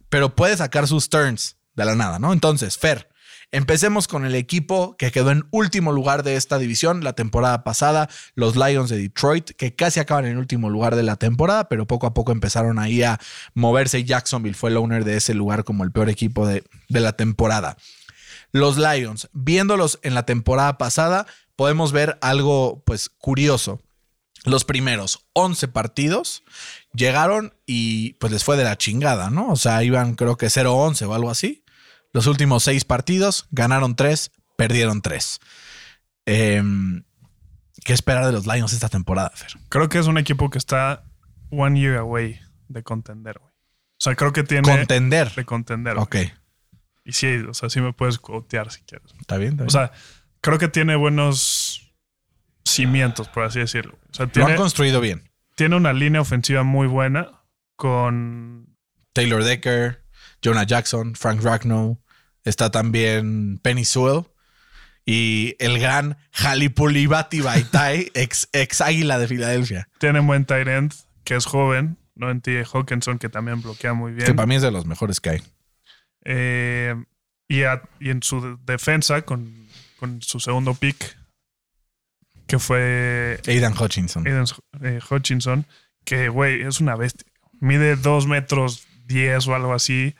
[0.09, 2.33] pero puede sacar sus turns de la nada, ¿no?
[2.33, 3.09] Entonces, Fer,
[3.53, 8.09] empecemos con el equipo que quedó en último lugar de esta división la temporada pasada,
[8.35, 12.07] los Lions de Detroit, que casi acaban en último lugar de la temporada, pero poco
[12.07, 13.19] a poco empezaron ahí a
[13.55, 17.13] moverse Jacksonville fue el owner de ese lugar como el peor equipo de, de la
[17.13, 17.77] temporada.
[18.53, 21.27] Los Lions, viéndolos en la temporada pasada,
[21.57, 23.81] podemos ver algo pues curioso.
[24.45, 26.45] Los primeros 11 partidos
[26.95, 29.49] llegaron y pues les fue de la chingada, ¿no?
[29.49, 31.65] O sea, iban creo que 0-11 o algo así.
[32.13, 35.41] Los últimos seis partidos ganaron tres, perdieron tres.
[36.27, 37.05] Em,
[37.85, 39.53] ¿Qué esperar de los Lions esta temporada, Fer?
[39.69, 41.05] Creo que es un equipo que está
[41.51, 43.53] one year away de contender, güey.
[43.53, 45.35] O sea, creo que tiene Contender.
[45.35, 45.95] de contender.
[45.95, 46.05] güey.
[46.05, 46.17] Ok,
[47.05, 49.13] Y sí, o sea, sí me puedes cotear si quieres.
[49.21, 49.53] está bien.
[49.53, 49.69] está bien.
[49.69, 49.93] O sea,
[50.41, 51.93] creo que tiene buenos
[52.65, 53.99] cimientos, por así decirlo.
[54.11, 55.31] O sea, Lo han construido bien.
[55.55, 57.43] tiene una línea ofensiva muy buena
[57.77, 58.77] con
[59.15, 60.05] Taylor Decker,
[60.43, 62.01] Jonah Jackson, Frank Ragnow.
[62.45, 64.25] Está también Penny Sewell.
[65.05, 69.89] Y el gran Halipulibati Baitai, ex, ex águila de Filadelfia.
[69.99, 70.93] tiene un buen tight end
[71.25, 72.65] que es joven, no en T.
[72.71, 74.27] Hawkinson que también bloquea muy bien.
[74.27, 75.43] Que para mí es de los mejores que hay.
[76.25, 76.95] Eh,
[77.49, 79.67] y, a- y en su de- defensa, con,
[79.99, 81.17] con su segundo pick,
[82.47, 84.27] que fue Aidan Hutchinson.
[84.27, 84.45] Aiden
[84.83, 85.67] eh, Hutchinson,
[86.05, 87.27] que, güey, es una bestia.
[87.61, 90.15] Mide 2 metros 10 o algo así.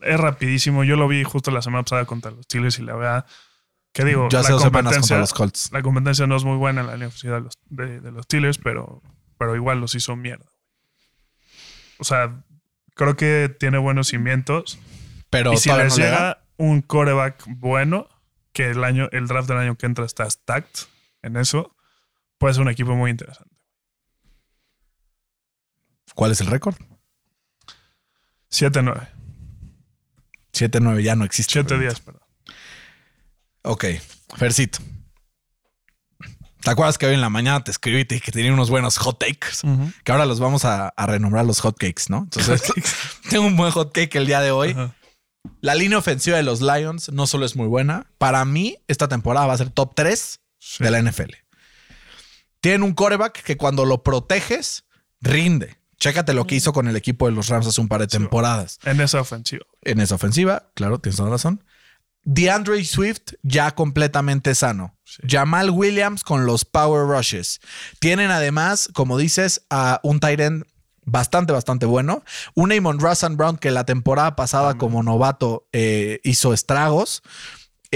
[0.00, 0.84] Es rapidísimo.
[0.84, 3.26] Yo lo vi justo la semana pasada contra los Steelers y la verdad,
[3.92, 5.72] que digo, Ya hace la competencia, contra los Colts.
[5.72, 8.58] la competencia no es muy buena en la ofensiva de los, de, de los Steelers,
[8.58, 9.02] pero,
[9.38, 10.46] pero igual los hizo mierda.
[11.98, 12.44] O sea,
[12.94, 14.78] creo que tiene buenos cimientos.
[15.30, 18.08] Pero Y si les no llega un coreback bueno,
[18.52, 20.86] que el año, el draft del año que entra está stacked
[21.22, 21.74] en eso,
[22.38, 23.54] puede ser un equipo muy interesante.
[26.14, 26.76] ¿Cuál es el récord?
[28.54, 29.08] 7-9.
[30.52, 31.54] 7-9 ya no existe.
[31.54, 31.80] 7 ¿verdad?
[31.90, 32.22] días, perdón.
[33.62, 33.84] Ok,
[34.36, 34.78] Fercito.
[36.60, 38.70] ¿Te acuerdas que hoy en la mañana te escribí y te dije que tenía unos
[38.70, 39.58] buenos hot takes?
[40.02, 42.18] Que ahora los vamos a, a renombrar los hot cakes, ¿no?
[42.20, 42.62] Entonces,
[43.28, 44.74] tengo un buen hot cake el día de hoy.
[45.60, 49.46] La línea ofensiva de los Lions no solo es muy buena, para mí esta temporada
[49.46, 50.82] va a ser top 3 Sí.
[50.82, 51.34] de la NFL.
[52.60, 54.84] Tienen un coreback que cuando lo proteges,
[55.20, 55.76] rinde.
[55.98, 58.78] Chécate lo que hizo con el equipo de los Rams hace un par de temporadas.
[58.84, 59.64] En esa ofensiva.
[59.82, 61.64] En esa ofensiva, claro, tienes toda razón.
[62.24, 64.96] DeAndre Swift ya completamente sano.
[65.28, 67.60] Jamal Williams con los power rushes.
[68.00, 70.64] Tienen además, como dices, a un tight end
[71.04, 72.24] bastante, bastante bueno.
[72.54, 77.22] Un Amon Russell Brown que la temporada pasada como novato eh, hizo estragos.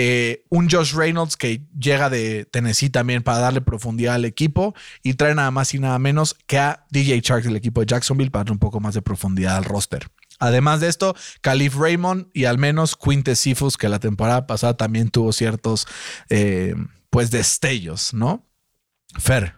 [0.00, 4.72] Eh, un Josh Reynolds que llega de Tennessee también para darle profundidad al equipo
[5.02, 8.30] y trae nada más y nada menos que a DJ Chark del equipo de Jacksonville
[8.30, 10.06] para darle un poco más de profundidad al roster.
[10.38, 15.10] Además de esto, Calif Raymond y al menos Quintes Sifus, que la temporada pasada también
[15.10, 15.88] tuvo ciertos
[16.30, 16.76] eh,
[17.10, 18.46] pues destellos, ¿no?
[19.18, 19.56] Fer,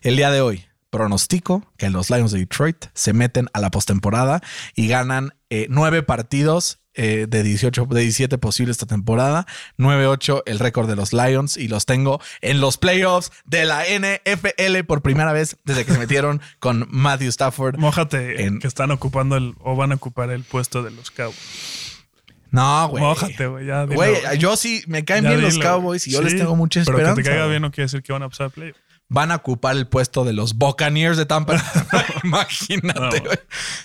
[0.00, 4.42] el día de hoy pronostico que los Lions de Detroit se meten a la postemporada
[4.76, 9.46] y ganan eh, nueve partidos eh, de 18, de 17 posibles esta temporada.
[9.78, 14.84] 9-8 el récord de los Lions y los tengo en los playoffs de la NFL
[14.86, 17.78] por primera vez desde que se metieron con Matthew Stafford.
[17.78, 22.02] Mójate En- que están ocupando el o van a ocupar el puesto de los Cowboys.
[22.50, 23.02] No, güey.
[23.02, 23.66] Mójate, güey.
[23.94, 26.82] Güey, yo sí me caen Ya bien los Cowboys y yo Sí, les tengo mucha
[26.84, 27.16] Pero esperanza.
[27.16, 28.74] que te caiga bien no quiere decir que van a pasar play.
[29.08, 31.62] Van a ocupar el puesto de los Buccaneers de Tampa.
[32.24, 33.22] Imagínate,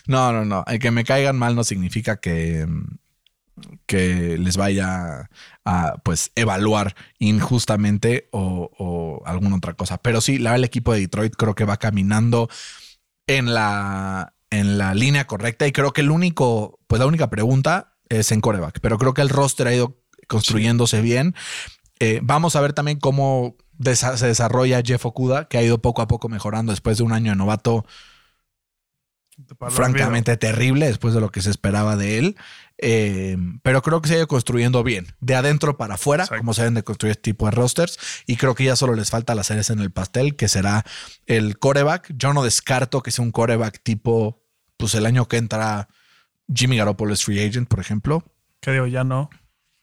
[0.08, 0.32] No.
[0.32, 0.64] No, no, no.
[0.68, 2.66] El que me caigan mal no significa que,
[3.86, 5.30] que les vaya
[5.66, 9.98] a pues evaluar injustamente o, o alguna otra cosa.
[9.98, 12.50] Pero sí, la el equipo de Detroit creo que va caminando
[13.28, 15.68] en la, en la línea correcta.
[15.68, 18.80] Y creo que el único, pues la única pregunta es en coreback.
[18.82, 19.98] Pero creo que el roster ha ido
[20.28, 21.36] construyéndose bien.
[22.00, 26.02] Eh, vamos a ver también cómo desa- se desarrolla Jeff Okuda, que ha ido poco
[26.02, 27.86] a poco mejorando después de un año de novato
[29.70, 32.38] francamente terrible después de lo que se esperaba de él.
[32.80, 36.42] Eh, pero creo que se ha ido construyendo bien, de adentro para afuera, Exacto.
[36.42, 37.98] como se deben de construir este tipo de rosters.
[38.26, 40.86] Y creo que ya solo les falta las cereza en el pastel, que será
[41.28, 42.12] el coreback.
[42.16, 44.44] Yo no descarto que sea un coreback tipo,
[44.78, 45.88] pues el año que entra
[46.54, 48.24] Jimmy Garoppolo es free agent, por ejemplo.
[48.60, 49.30] Que digo, ya no.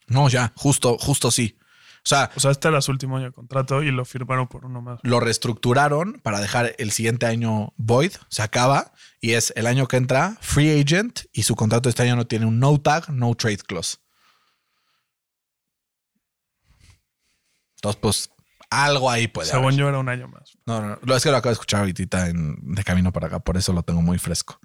[0.07, 1.59] No, ya, justo, justo sí.
[2.05, 4.66] O sea, O sea, este era su último año de contrato y lo firmaron por
[4.66, 5.00] uno más.
[5.02, 8.92] lo reestructuraron para dejar el siguiente año void, se acaba
[9.22, 12.44] y es el año que entra free agent y su contrato este año no tiene
[12.44, 13.96] un no tag, no trade clause.
[17.76, 18.30] Entonces, pues
[18.70, 19.76] algo ahí puede Según haber.
[19.78, 20.59] yo era un año más.
[20.66, 23.40] No, no, no, es que lo acabo de escuchar ahorita en, de camino para acá,
[23.40, 24.59] por eso lo tengo muy fresco.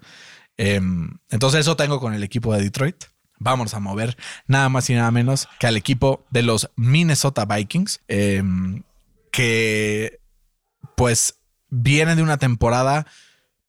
[0.56, 3.04] Em, entonces, eso tengo con el equipo de Detroit.
[3.42, 4.16] Vamos a mover
[4.46, 8.82] nada más y nada menos que al equipo de los Minnesota Vikings, em,
[9.32, 10.20] que
[10.94, 13.06] pues viene de una temporada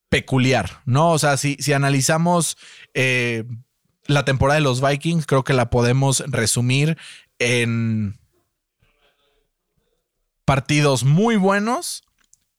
[0.09, 1.11] peculiar, ¿no?
[1.11, 2.57] O sea, si, si analizamos
[2.93, 3.45] eh,
[4.07, 6.97] la temporada de los Vikings, creo que la podemos resumir
[7.39, 8.19] en
[10.43, 12.03] partidos muy buenos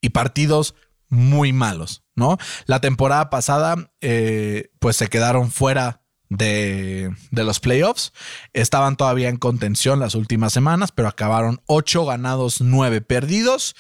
[0.01, 0.75] y partidos
[1.09, 2.39] muy malos, ¿no?
[2.65, 6.02] La temporada pasada, eh, pues se quedaron fuera
[6.37, 8.13] de, de, los playoffs.
[8.53, 13.77] Estaban todavía en contención las últimas semanas, pero acabaron 8 ganados, 9 perdidos,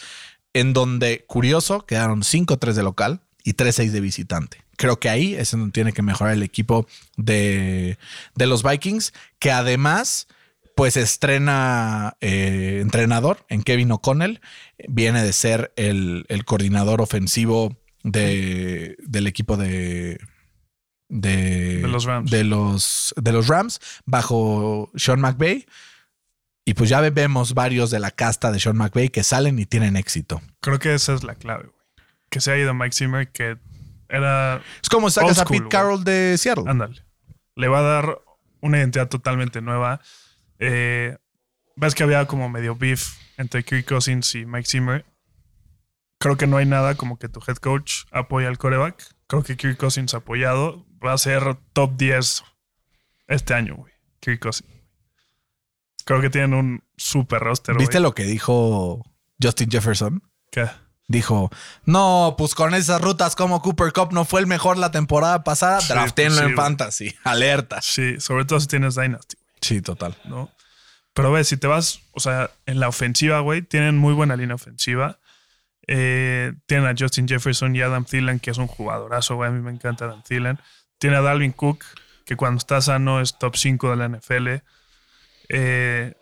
[0.52, 4.58] en donde, curioso, quedaron 5-3 de local y 3-6 de visitante.
[4.76, 6.86] Creo que ahí es donde tiene que mejorar el equipo
[7.16, 7.98] de,
[8.34, 10.28] de los Vikings, que además
[10.74, 14.40] pues estrena eh, entrenador en Kevin O'Connell.
[14.88, 20.18] Viene de ser el, el coordinador ofensivo de, del equipo de,
[21.12, 22.30] de, De los Rams.
[22.30, 25.66] De los, de los Rams bajo Sean McVay.
[26.64, 29.96] Y pues ya vemos varios de la casta de Sean McVay que salen y tienen
[29.96, 30.40] éxito.
[30.60, 31.82] Creo que esa es la clave, güey.
[32.30, 33.58] Que se ha ido Mike Zimmer, que
[34.08, 34.62] era.
[34.82, 36.64] Es como sacas a Pete Carroll de Seattle.
[36.66, 37.04] Ándale.
[37.56, 38.18] Le va a dar
[38.60, 40.00] una identidad totalmente nueva.
[40.60, 41.18] Eh,
[41.76, 45.04] ves que había como medio beef entre Kirk Cousins y Mike Zimmer.
[46.18, 49.04] Creo que no hay nada como que tu head coach apoya al coreback.
[49.26, 52.44] Creo que Kirk Cousins apoyado va a ser top 10
[53.28, 53.92] este año, güey.
[54.20, 54.70] Kirk Cousins.
[56.04, 57.76] Creo que tienen un super roster.
[57.76, 58.02] ¿Viste güey.
[58.02, 59.04] lo que dijo
[59.40, 60.22] Justin Jefferson?
[60.50, 60.68] ¿Qué?
[61.08, 61.50] Dijo,
[61.84, 65.80] no, pues con esas rutas como Cooper Cup no fue el mejor la temporada pasada,
[65.80, 66.56] Sí, draftenlo pues sí, en güey.
[66.66, 67.14] fantasy.
[67.24, 67.82] Alerta.
[67.82, 69.36] Sí, sobre todo si tienes Dynasty.
[69.60, 70.16] Sí, total.
[70.24, 70.50] ¿no?
[71.12, 74.54] Pero ves, si te vas, o sea, en la ofensiva, güey, tienen muy buena línea
[74.54, 75.18] ofensiva.
[75.86, 79.50] Eh, tienen a Justin Jefferson y Adam Thielen, que es un jugadorazo, güey.
[79.50, 80.58] A mí me encanta Adam Thielen.
[81.02, 81.84] Tiene a Dalvin Cook,
[82.24, 84.62] que cuando está sano es top 5 de la NFL.
[85.48, 86.14] Eh,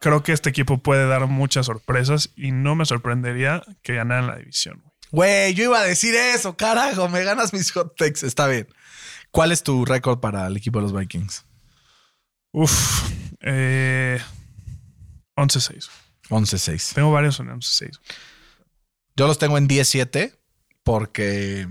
[0.00, 4.36] creo que este equipo puede dar muchas sorpresas y no me sorprendería que ganaran la
[4.36, 5.52] división, güey.
[5.52, 8.26] Yo iba a decir eso, carajo, me ganas mis hot takes.
[8.26, 8.68] Está bien.
[9.30, 11.44] ¿Cuál es tu récord para el equipo de los Vikings?
[12.52, 13.10] Uf,
[13.42, 14.18] eh,
[15.36, 15.90] 11-6.
[16.30, 16.94] 11-6.
[16.94, 18.00] Tengo varios en 11-6.
[19.14, 20.40] Yo los tengo en 17
[20.82, 21.68] porque...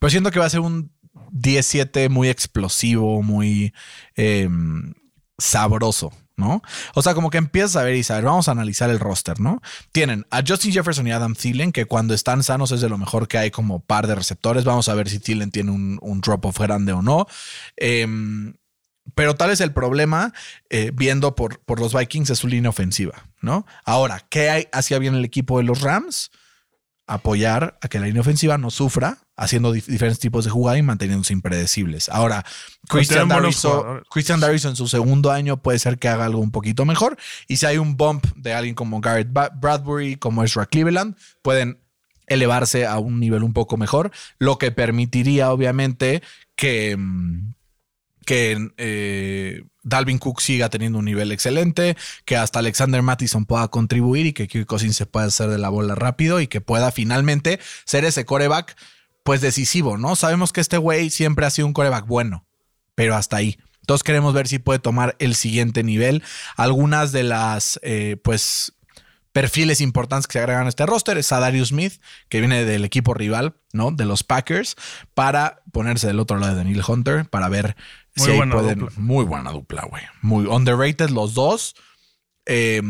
[0.00, 0.90] Pero siento que va a ser un
[1.30, 3.72] 17 muy explosivo, muy
[4.16, 4.48] eh,
[5.38, 6.62] sabroso, ¿no?
[6.94, 9.60] O sea, como que empiezas a ver y saber, vamos a analizar el roster, ¿no?
[9.92, 13.28] Tienen a Justin Jefferson y Adam Thielen, que cuando están sanos es de lo mejor
[13.28, 14.64] que hay como par de receptores.
[14.64, 17.26] Vamos a ver si Thielen tiene un, drop-off grande o no.
[17.76, 18.06] Eh,
[19.14, 20.32] pero tal vez el problema,
[20.70, 23.66] eh, viendo por, por los Vikings, es su línea ofensiva, ¿no?
[23.84, 26.30] Ahora, ¿qué hay, hacía bien el equipo de los Rams?
[27.06, 30.82] Apoyar a que la línea ofensiva no sufra, haciendo dif- diferentes tipos de jugada y
[30.82, 32.08] manteniéndose impredecibles.
[32.08, 32.44] Ahora,
[32.88, 33.56] Christian jugadores.
[34.10, 37.16] Christian en su segundo año puede ser que haga algo un poquito mejor.
[37.48, 41.78] Y si hay un bump de alguien como Garrett Bradbury, como Ezra Cleveland, pueden
[42.28, 46.22] elevarse a un nivel un poco mejor, lo que permitiría obviamente
[46.56, 47.54] que, mm,
[48.24, 54.26] que eh, Dalvin Cook siga teniendo un nivel excelente, que hasta Alexander Mattison pueda contribuir
[54.26, 57.58] y que Kirk Cousins se pueda hacer de la bola rápido y que pueda finalmente
[57.84, 58.76] ser ese coreback
[59.24, 60.16] pues decisivo, ¿no?
[60.16, 62.44] Sabemos que este güey siempre ha sido un coreback bueno,
[62.94, 63.58] pero hasta ahí.
[63.80, 66.22] Entonces queremos ver si puede tomar el siguiente nivel.
[66.56, 68.72] Algunas de las, eh, pues,
[69.32, 72.84] perfiles importantes que se agregan a este roster es a Darius Smith, que viene del
[72.84, 73.90] equipo rival, ¿no?
[73.90, 74.76] De los Packers,
[75.14, 77.76] para ponerse del otro lado de Daniel Hunter, para ver
[78.16, 78.78] Muy ahí buena pueden.
[78.80, 78.94] dupla.
[78.98, 80.02] Muy buena dupla, güey.
[80.20, 81.74] Muy underrated los dos.
[82.46, 82.82] Eh,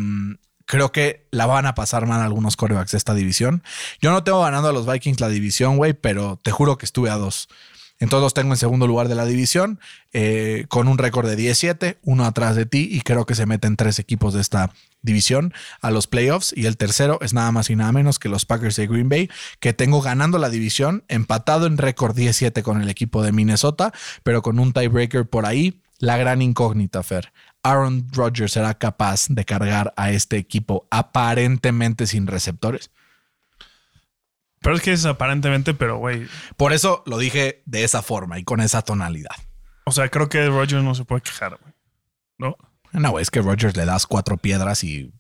[0.67, 3.63] creo que la van a pasar mal algunos corebacks de esta división.
[4.01, 7.11] Yo no tengo ganando a los Vikings la división, güey, pero te juro que estuve
[7.11, 7.49] a dos.
[8.03, 9.79] Entonces tengo en segundo lugar de la división,
[10.13, 13.77] eh, con un récord de 17, uno atrás de ti, y creo que se meten
[13.77, 14.73] tres equipos de esta
[15.03, 16.53] división a los playoffs.
[16.57, 19.31] Y el tercero es nada más y nada menos que los Packers de Green Bay,
[19.61, 23.93] que tengo ganando la división, empatado en récord 17 con el equipo de Minnesota,
[24.25, 25.81] pero con un tiebreaker por ahí.
[26.01, 27.33] La gran incógnita, Fer.
[27.63, 32.91] Aaron Rodgers será capaz de cargar a este equipo aparentemente sin receptores.
[34.63, 36.27] Pero es que es aparentemente, pero güey.
[36.57, 39.35] Por eso lo dije de esa forma y con esa tonalidad.
[39.85, 41.75] O sea, creo que Rodgers no se puede quejar, güey.
[42.39, 42.57] ¿No?
[42.93, 45.13] No, es que Rodgers le das cuatro piedras y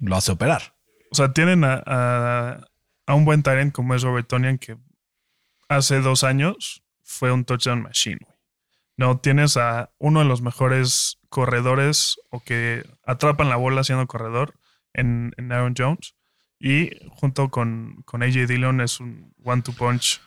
[0.00, 0.74] lo hace operar.
[1.10, 2.60] O sea, tienen a, a-
[3.06, 4.76] a un buen talent como es Robert Tonian, que
[5.68, 8.36] hace dos años fue un touchdown machine, güey.
[8.96, 14.54] No, tienes a uno de los mejores corredores o que atrapan la bola siendo corredor
[14.92, 16.14] en, en Aaron Jones.
[16.60, 20.20] Y junto con, con AJ Dillon es un one-two punch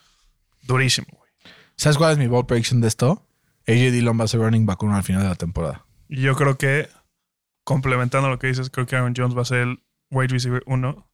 [0.63, 1.29] durísimo, güey.
[1.75, 3.25] ¿Sabes cuál es mi ball prediction de esto?
[3.67, 5.85] AJ Dillon va a ser running back uno al final de la temporada.
[6.09, 6.89] Y yo creo que,
[7.63, 11.07] complementando lo que dices, creo que Aaron Jones va a ser el wide receiver uno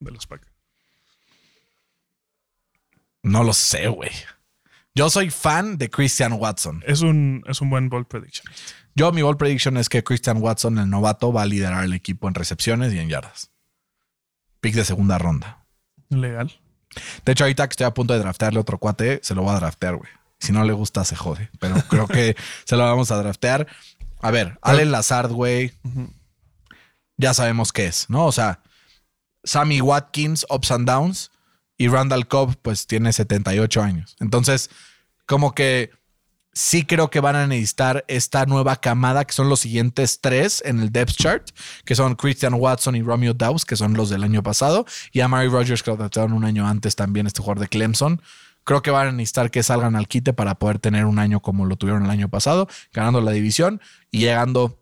[0.00, 0.52] de los Packers.
[3.22, 4.10] No lo sé, güey.
[4.94, 6.82] Yo soy fan de Christian Watson.
[6.86, 8.52] Es un, es un buen ball prediction.
[8.94, 12.26] Yo, mi ball prediction es que Christian Watson, el novato, va a liderar el equipo
[12.26, 13.50] en recepciones y en yardas.
[14.60, 15.64] Pick de segunda ronda.
[16.08, 16.60] Legal.
[17.24, 19.60] De hecho, ahorita que estoy a punto de draftearle otro cuate, se lo voy a
[19.60, 20.10] draftear, güey.
[20.38, 21.50] Si no le gusta, se jode.
[21.58, 23.66] Pero creo que se lo vamos a draftear.
[24.20, 25.72] A ver, Allen Lazard, güey.
[27.16, 28.26] Ya sabemos qué es, ¿no?
[28.26, 28.60] O sea,
[29.44, 31.30] Sammy Watkins, ups and downs.
[31.76, 34.16] Y Randall Cobb, pues tiene 78 años.
[34.20, 34.68] Entonces,
[35.26, 35.90] como que
[36.52, 40.80] sí creo que van a necesitar esta nueva camada, que son los siguientes tres en
[40.80, 41.50] el depth chart,
[41.84, 45.28] que son Christian Watson y Romeo Dawes, que son los del año pasado, y a
[45.28, 48.20] Mary Rogers, que lo trataron un año antes también, este jugador de Clemson.
[48.64, 51.64] Creo que van a necesitar que salgan al quite para poder tener un año como
[51.66, 53.80] lo tuvieron el año pasado, ganando la división
[54.10, 54.78] y llegando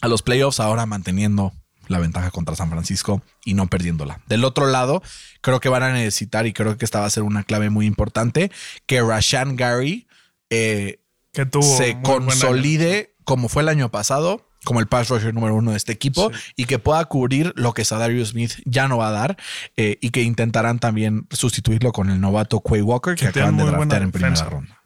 [0.00, 1.52] a los playoffs, ahora manteniendo
[1.88, 4.20] la ventaja contra San Francisco y no perdiéndola.
[4.26, 5.02] Del otro lado,
[5.40, 7.86] creo que van a necesitar, y creo que esta va a ser una clave muy
[7.86, 8.50] importante,
[8.86, 10.06] que Rashan Gary
[10.50, 11.01] eh,
[11.32, 15.72] Que tuvo se consolide como fue el año pasado, como el pass rusher número uno
[15.72, 16.52] de este equipo Sí.
[16.56, 19.36] y que pueda cubrir lo que Sadarius Smith ya no va a dar
[19.76, 24.02] eh, y que intentarán también sustituirlo con el novato Quay Walker que, acaban de draftear
[24.02, 24.82] en primera ronda.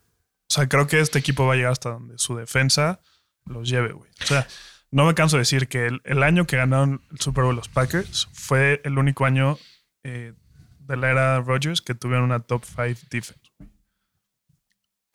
[0.48, 3.00] O sea, creo que este equipo va a llegar hasta donde su defensa
[3.44, 4.10] los lleve, güey.
[4.22, 4.46] O sea,
[4.90, 7.68] no me canso de decir que el, el año que ganaron el Super Bowl los
[7.68, 9.58] Packers fue el único año
[10.04, 10.32] eh,
[10.78, 13.45] de la era Rodgers que tuvieron una top 5 defense.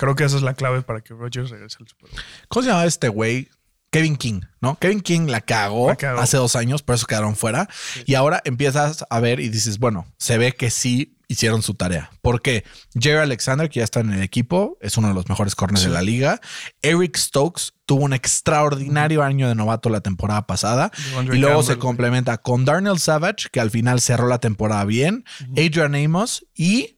[0.02, 2.20] Creo que esa es la clave para que Rodgers regrese al Super Bowl.
[2.47, 3.49] ¿Cómo se llamaba este güey?
[3.91, 4.80] Kevin King, ¿no?
[4.80, 6.20] Kevin King la cagó, La cagó.
[6.22, 7.68] hace dos años, por eso quedaron fuera.
[8.06, 12.10] Y ahora empiezas a ver y dices, bueno, se ve que sí hicieron su tarea.
[12.22, 12.64] Porque
[12.99, 15.88] Jerry Alexander, que ya está en el equipo, es uno de los mejores corners Sí.
[15.89, 16.39] de la liga.
[16.82, 20.89] Eric Stokes tuvo un extraordinario año de novato la temporada pasada.
[21.32, 25.26] Y luego se Campbell, complementa con Darnell Savage, que al final cerró la temporada bien.
[25.52, 26.97] Adrian Amos y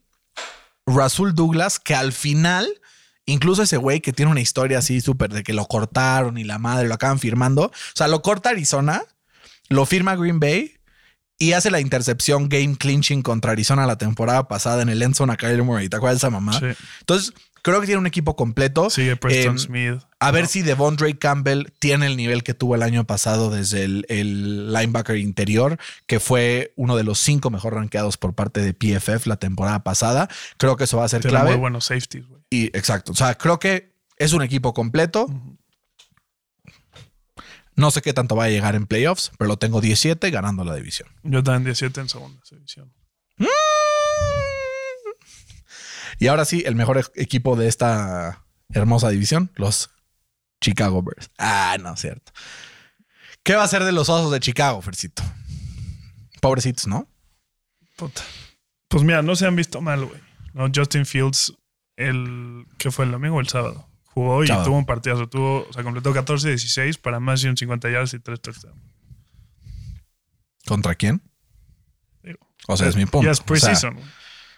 [0.86, 2.68] Rasul Douglas, que al final,
[3.26, 6.59] incluso ese güey que tiene una historia así súper de que lo cortaron y la
[6.59, 7.65] madre lo acaban firmando.
[7.65, 9.01] O sea, lo corta Arizona,
[9.69, 10.74] lo firma Green Bay
[11.39, 15.38] y hace la intercepción game clinching contra Arizona la temporada pasada en el endzone a
[15.38, 15.89] Kyler Murray.
[15.89, 16.57] ¿Te acuerdas de esa mamá?
[16.59, 16.67] Sí.
[16.99, 18.89] Entonces, creo que tiene un equipo completo.
[18.89, 20.01] Sigue Preston Em, Smith.
[20.19, 20.49] a ver No.
[20.49, 25.17] si Devondre Campbell tiene el nivel que tuvo el año pasado desde el, el linebacker
[25.17, 29.82] interior, que fue uno de los cinco mejor rankeados por parte de PFF la temporada
[29.84, 30.30] pasada.
[30.57, 31.51] Creo que eso va a ser Tiene clave.
[31.51, 32.43] muy buenos safeties, güey.
[32.54, 33.14] Y exacto.
[33.14, 35.26] O sea, creo que es un equipo completo.
[37.76, 40.76] No sé qué tanto va a llegar en playoffs, pero lo tengo 17 ganando la
[40.76, 41.10] división.
[41.24, 42.93] Yo también 17 en segunda división.
[46.20, 49.89] Y ahora sí, el mejor e- equipo de esta hermosa división, los
[50.62, 51.32] Chicago Bears.
[51.39, 52.32] Ah, no, cierto.
[53.41, 55.24] ¿Qué va a ser de los osos de Chicago, Fercito?
[56.39, 57.10] Pobrecitos, ¿no?
[57.95, 58.22] Puta.
[58.89, 60.22] Pues mira, no se han visto mal, güey.
[60.54, 61.51] No, Justin Fields,
[61.96, 64.66] el que fue el domingo o el sábado, jugó y Sábado.
[64.68, 65.28] tuvo un partidazo.
[65.28, 68.82] Tuvo, o sea, completó 14-16 para más de un 50 yardas y 3 touchdowns.
[70.66, 71.22] ¿Contra quién?
[72.22, 73.26] Digo, O sea, es mi punto.
[73.26, 73.98] Ya es O sea, preseason.
[73.98, 74.02] O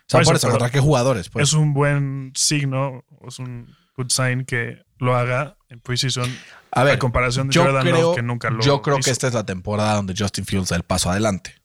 [0.07, 1.29] sea, Por por eso, ¿contra qué jugadores?
[1.29, 1.47] Pues?
[1.49, 6.31] es un buen signo, es un good sign que lo haga en preseason
[6.71, 9.05] a ver, a comparación de Jordan creo, Love, que nunca lo yo creo hizo.
[9.05, 11.55] que esta es la temporada donde Justin Fields da el paso adelante.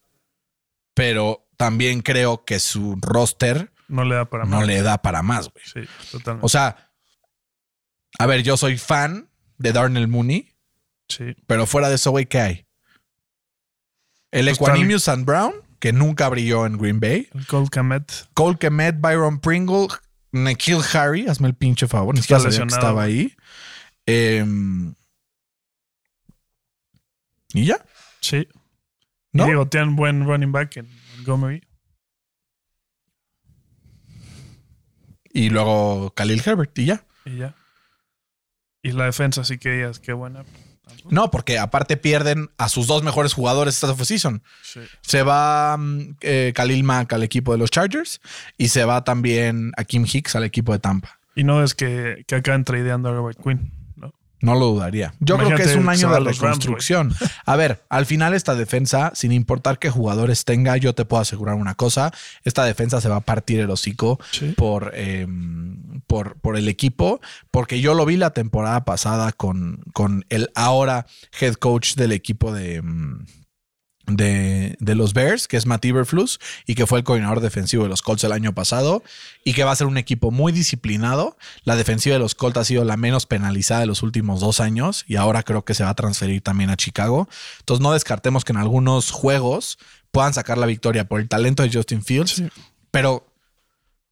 [0.94, 4.66] Pero también creo que su roster no le da para no más.
[4.66, 5.64] le da para más, güey.
[5.64, 5.80] Sí,
[6.10, 6.46] totalmente.
[6.46, 6.90] O sea,
[8.18, 9.28] a ver, yo soy fan
[9.58, 10.52] de Darnell Mooney,
[11.08, 11.34] sí.
[11.46, 12.66] pero fuera de eso, güey, ¿qué hay?
[14.30, 17.28] El Pues Equanimous and Brown, que nunca brilló en Green Bay.
[17.34, 18.28] El Colt Kamet.
[18.34, 19.88] Cole Kemet, Byron Pringle,
[20.32, 22.14] Nikhil Harry, hazme el pinche favor.
[22.14, 23.34] Ni siquiera sabía que estaba ahí.
[24.06, 24.94] Em,
[27.52, 27.84] y ya,
[28.20, 28.46] Sí.
[29.32, 29.44] ¿no?
[29.46, 31.62] Y digo, tienen buen running back en Montgomery.
[35.32, 37.04] Y luego Khalil Herbert y ya.
[37.24, 37.54] Y ya.
[38.82, 40.44] Y la defensa sí que digas, qué buena.
[40.86, 41.08] tampoco.
[41.10, 44.42] No, porque aparte pierden a sus dos mejores jugadores esta offseason.
[44.62, 44.80] Sí.
[45.02, 48.20] Se va mm, eh, Khalil Mack al equipo de los Chargers
[48.56, 51.18] y se va también a Kim Hicks al equipo de Tampa.
[51.34, 53.79] Y no es que, que acaban tradeando a Robert Quinn.
[54.40, 54.54] ¿No?
[54.54, 55.14] Lo dudaría.
[55.20, 57.14] Yo creo que es un año de Rams, reconstrucción.
[57.46, 61.54] a ver, al final esta defensa, sin importar qué jugadores tenga, yo te puedo asegurar
[61.56, 62.12] una cosa,
[62.44, 64.54] esta defensa se va a partir el hocico Sí.
[64.56, 65.26] por, eh,
[66.06, 67.20] por, por el equipo,
[67.50, 71.06] porque yo lo vi la temporada pasada con, con el ahora
[71.40, 72.82] head coach del equipo de...
[74.16, 77.88] De, de los Bears, que es Matt Eberflus, y que fue el coordinador defensivo de
[77.88, 79.02] los Colts el año pasado,
[79.44, 81.36] y que va a ser un equipo muy disciplinado.
[81.64, 85.04] La defensiva de los Colts ha sido la menos penalizada de los últimos dos años,
[85.08, 87.28] y ahora creo que se va a transferir también a Chicago.
[87.60, 89.78] Entonces no descartemos que en algunos juegos
[90.10, 92.48] puedan sacar la victoria por el talento de Justin Fields, Sí.
[92.90, 93.26] pero,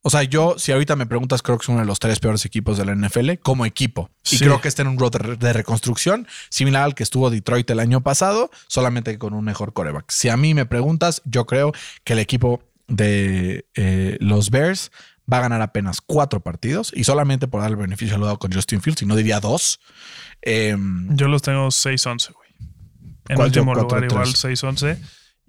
[0.01, 2.45] o sea, yo, si ahorita me preguntas, creo que es uno de los tres peores
[2.45, 4.09] equipos de la NFL como equipo.
[4.31, 7.79] Y creo que está en un road de, reconstrucción, similar al que estuvo Detroit el
[7.79, 10.09] año pasado, solamente con un mejor coreback.
[10.09, 11.73] Si a mí me preguntas, yo creo
[12.05, 14.91] que el equipo de eh, los Bears
[15.31, 18.53] va a ganar apenas cuatro partidos y solamente por dar el beneficio al lado con
[18.53, 19.81] Justin Fields, y no diría dos.
[20.41, 22.49] Em, Yo los tengo 6-11, güey.
[23.27, 24.43] En último lugar, igual tres.
[24.43, 24.97] 6-11.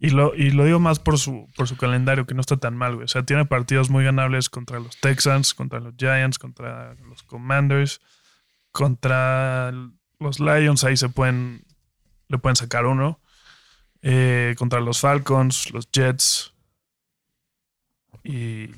[0.03, 2.75] Y lo, y lo digo más por su, por su calendario, que no está tan
[2.75, 3.05] mal, güey.
[3.05, 8.01] O sea, tiene partidos muy ganables contra los Texans, contra los Giants, contra los Commanders,
[8.73, 9.73] contra
[10.19, 11.65] los Lions, ahí se pueden,
[12.29, 13.21] le pueden sacar uno.
[14.01, 16.55] Eh, contra los Falcons, los Jets.
[18.25, 18.71] Y.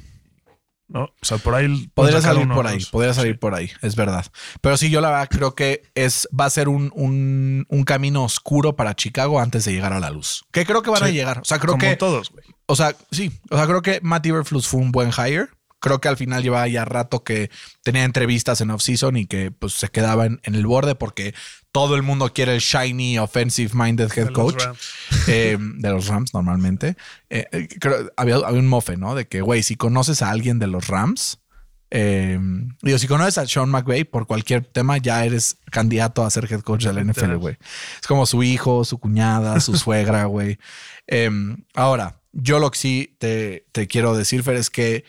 [0.93, 1.88] No, o sea, por ahí.
[1.95, 3.38] Podría salir por ahí, podría salir Sí.
[3.38, 4.26] por ahí, es verdad.
[4.61, 8.24] Pero sí, yo la verdad creo que es, va a ser un, un- un camino
[8.24, 10.45] oscuro para Chicago antes de llegar a la luz.
[10.53, 11.38] Que creo que van a llegar.
[11.38, 11.97] O sea, creo Como que.
[11.97, 12.45] todos, güey.
[12.66, 13.32] O sea, sí.
[13.51, 15.49] O sea, creo que Matt Eberflus fue un buen hire.
[15.80, 17.51] Creo que al final llevaba ya rato que
[17.82, 21.34] tenía entrevistas en off-season y que pues se quedaba en, en el borde porque
[21.72, 24.78] todo el mundo quiere el shiny, offensive-minded head De los coach Rams.
[25.26, 26.96] eh, de los Rams normalmente.
[27.30, 29.14] Eh, eh, creo- había, había un mofe, ¿no?
[29.14, 31.38] De que, güey, si conoces a alguien de los Rams,
[31.90, 32.38] eh,
[32.82, 36.60] digo, si conoces a Sean McVay por cualquier tema, ya eres candidato a ser head
[36.60, 37.56] coach de la NFL, güey.
[38.00, 40.58] Es como su hijo, su cuñada, su suegra, güey.
[41.06, 41.30] Eh,
[41.74, 45.04] ahora, yo lo que sí te, te quiero decir, Fer, es que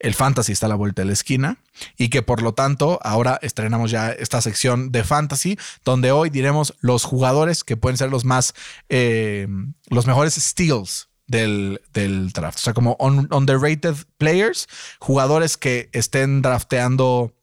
[0.00, 1.58] el fantasy está a la vuelta de la esquina
[1.96, 6.74] y que por lo tanto ahora estrenamos ya esta sección de fantasy donde hoy diremos
[6.80, 8.54] los jugadores que pueden ser los más,
[8.88, 9.48] eh,
[9.88, 12.58] los mejores steals del, del draft.
[12.58, 14.66] O sea, como un- underrated players,
[15.00, 17.34] jugadores que estén drafteando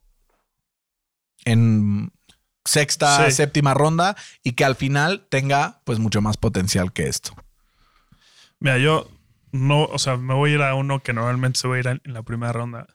[1.46, 2.12] en
[2.64, 3.36] sexta, Sí.
[3.36, 7.36] séptima ronda y que al final tenga pues mucho más potencial que esto.
[8.60, 9.08] Mira, yo
[9.56, 11.88] no, o sea, me voy a ir a uno que normalmente se va a ir
[11.88, 12.88] en la primera ronda,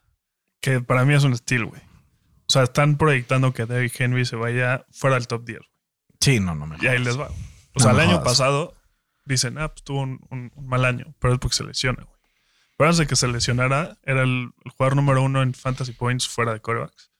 [0.61, 1.81] que para mí es un estilo, güey.
[1.83, 5.61] O sea, están proyectando que Derrick Henry se vaya fuera del top 10.
[6.21, 7.29] Sí, no, no me Y ahí les va.
[7.29, 7.35] O
[7.77, 8.25] No sea, el año jodas.
[8.25, 8.75] pasado
[9.25, 12.17] dicen, ah, pues tuvo un, un- un mal año, pero es porque se lesiona, güey.
[12.77, 16.27] Pero antes de que se lesionara, era el, el jugador número uno en Fantasy Points
[16.29, 17.11] fuera de corebacks.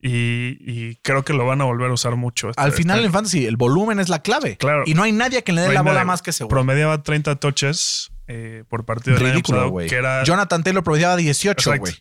[0.00, 2.50] Y, y creo que lo van a volver a usar mucho.
[2.50, 4.56] este- Al final este en fantasy el volumen es la clave.
[4.58, 4.82] Claro.
[4.86, 6.04] Y no hay nadie que le dé No la bola nadie.
[6.06, 6.50] más que ese güey.
[6.50, 9.88] Promediaba 30 touches eh, por partido del año Ridículo, güey.
[9.88, 11.80] que era, Jonathan Taylor promediaba 18, Exacto.
[11.80, 11.94] güey.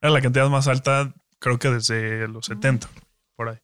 [0.00, 2.88] era la cantidad más alta, creo que desde los 70,
[3.36, 3.58] por ahí.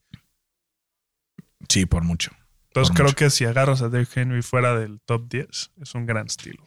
[1.68, 2.30] Sí, por mucho.
[2.68, 3.16] Entonces Por creo mucho.
[3.16, 6.64] que si agarras a Derrick Henry fuera del top 10, es un gran estilo.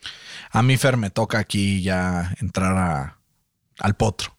[0.51, 3.19] A mí, Fer, me toca aquí ya entrar a-
[3.79, 4.37] al potro.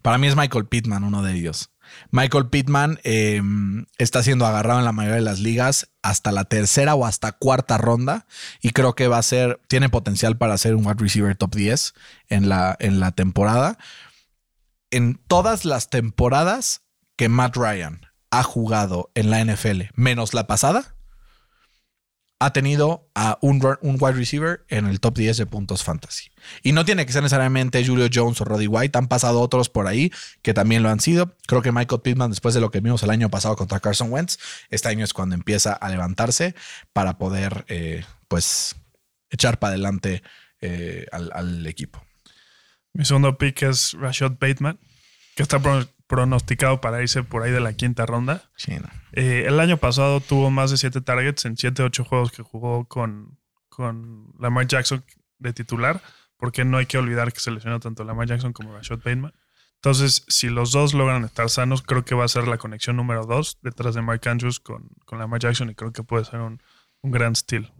[0.00, 1.71] Para mí es Michael Pittman, uno de ellos.
[2.10, 3.42] Michael Pittman eh,
[3.98, 7.78] está siendo agarrado en la mayoría de las ligas hasta la tercera o hasta cuarta
[7.78, 8.26] ronda
[8.60, 11.94] y creo que va a ser, tiene potencial para ser un wide receiver top 10
[12.28, 13.78] en la, en la temporada.
[14.90, 16.82] En todas las temporadas
[17.16, 20.96] que Matt Ryan ha jugado en la NFL, menos la pasada,
[22.44, 26.30] ha tenido a un, wide receiver en el top 10 de puntos fantasy.
[26.64, 28.98] Y no tiene que ser necesariamente Julio Jones o Roddy White.
[28.98, 30.12] Han pasado otros por ahí
[30.42, 31.36] que también lo han sido.
[31.46, 34.38] Creo que Michael Pittman, después de lo que vimos el año pasado contra Carson Wentz,
[34.70, 36.56] este año es cuando empieza a levantarse
[36.92, 38.74] para poder, eh, pues,
[39.30, 40.24] echar para adelante
[40.60, 42.04] eh, al, equipo.
[42.92, 44.80] Mi segundo pick es Rashad Bateman,
[45.36, 48.50] que está pro- pronosticado para irse por ahí de la quinta ronda.
[48.56, 48.88] Sí, no.
[49.12, 52.84] Eh, el año pasado tuvo más de 7 targets en 7, 8 juegos que jugó
[52.86, 53.38] con,
[53.68, 55.04] con Lamar Jackson
[55.38, 56.02] de titular,
[56.36, 59.32] porque no hay que olvidar que se lesionó tanto Lamar Jackson como Rashad Bateman.
[59.76, 63.26] Entonces, si los dos logran estar sanos, creo que va a ser la conexión número
[63.26, 66.62] dos detrás de Mark Andrews con, con Lamar Jackson y creo que puede ser un,
[67.00, 67.72] un gran steal.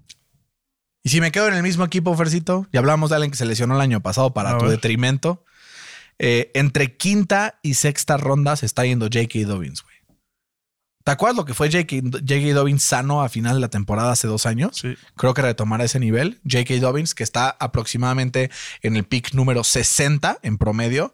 [1.04, 3.44] Y si me quedo en el mismo equipo, Fercito, ya hablamos de alguien que se
[3.44, 4.72] lesionó el año pasado para A tu ver.
[4.74, 5.44] detrimento.
[6.24, 9.40] Eh, entre quinta y sexta ronda se está yendo J.K.
[9.40, 9.96] Dobbins, güey.
[11.02, 12.54] ¿Te acuerdas lo que fue J.K.
[12.54, 14.76] Dobbins sano a final de la temporada hace dos años?
[14.76, 14.94] Sí.
[15.16, 16.40] Creo que retomará ese nivel.
[16.48, 16.78] J.K.
[16.78, 18.52] Dobbins, que está aproximadamente
[18.82, 21.12] en el pick número 60 en promedio.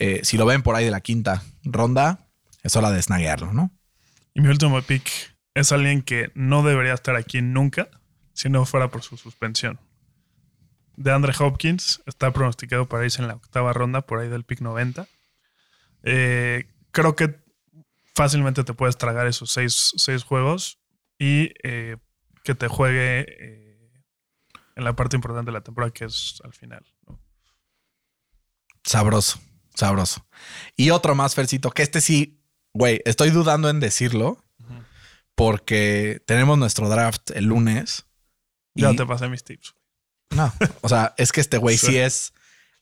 [0.00, 2.26] Eh, si lo ven por ahí de la quinta ronda,
[2.64, 3.70] es hora de snaguearlo, ¿no?
[4.34, 5.08] Y mi último pick
[5.54, 7.88] es alguien que no debería estar aquí nunca
[8.32, 9.78] si no fuera por su suspensión.
[10.98, 14.60] De Andre Hopkins está pronosticado para irse en la octava ronda, por ahí del pick
[14.60, 15.06] 90.
[16.02, 17.40] Eh, creo que
[18.16, 20.80] fácilmente te puedes tragar esos seis, seis juegos
[21.16, 21.98] y eh,
[22.42, 24.02] que te juegue eh,
[24.74, 26.84] en la parte importante de la temporada, que es al final.
[27.06, 27.20] ¿no?
[28.84, 29.40] Sabroso,
[29.74, 30.26] sabroso.
[30.76, 32.42] Y otro más, Fercito, que este sí,
[32.74, 34.44] güey, estoy dudando en decirlo
[35.36, 38.06] porque tenemos nuestro draft el lunes.
[38.74, 39.74] Ya y- te pasé mis tips.
[40.30, 40.52] No,
[40.82, 41.86] o sea, es que este güey Sí.
[41.88, 42.32] sí es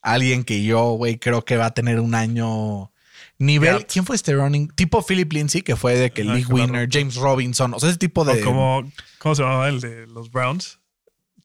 [0.01, 2.91] alguien que yo, güey, creo que va a tener un año
[3.39, 3.85] nivel.
[3.85, 4.69] ¿Quién fue este running?
[4.69, 6.63] Tipo Philip Lindsay, que fue de que Ajá, League claro.
[6.65, 8.41] Winner, James Robinson, o sea, ese tipo de.
[8.41, 10.79] O como, ¿cómo se llamaba el de los Browns?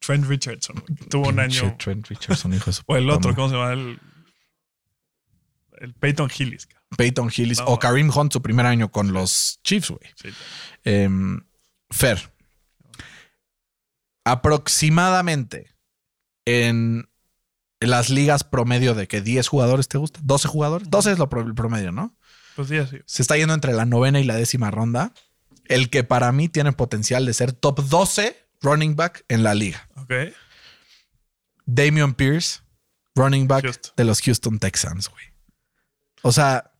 [0.00, 1.76] Trent Richardson, que tuvo un año.
[1.78, 3.34] Trent Richardson, hijo de su O el otro.
[3.36, 3.72] ¿cómo se llama?
[3.72, 4.00] El,
[5.80, 6.68] el Peyton Hillis.
[6.96, 10.10] Peyton Hillis No, o Kareem Hunt, su primer año con los Chiefs, güey.
[10.16, 10.28] Sí,
[10.84, 11.40] Em,
[11.90, 12.32] Fer.
[14.24, 15.71] Aproximadamente
[16.44, 17.08] en
[17.80, 21.42] las ligas promedio de que 10 jugadores te gusta, 12 jugadores, 12 es lo pro-
[21.42, 22.16] el promedio, ¿no?
[22.54, 22.98] pues sí, así.
[23.06, 25.12] Se está yendo entre la novena y la décima ronda.
[25.66, 29.88] El que para mí tiene potencial de ser top 12 running back en la liga.
[29.96, 30.12] Ok.
[31.64, 32.60] Damian Pierce,
[33.14, 33.92] running back Houston.
[33.96, 35.24] de los Houston Texans, güey.
[36.22, 36.72] O sea,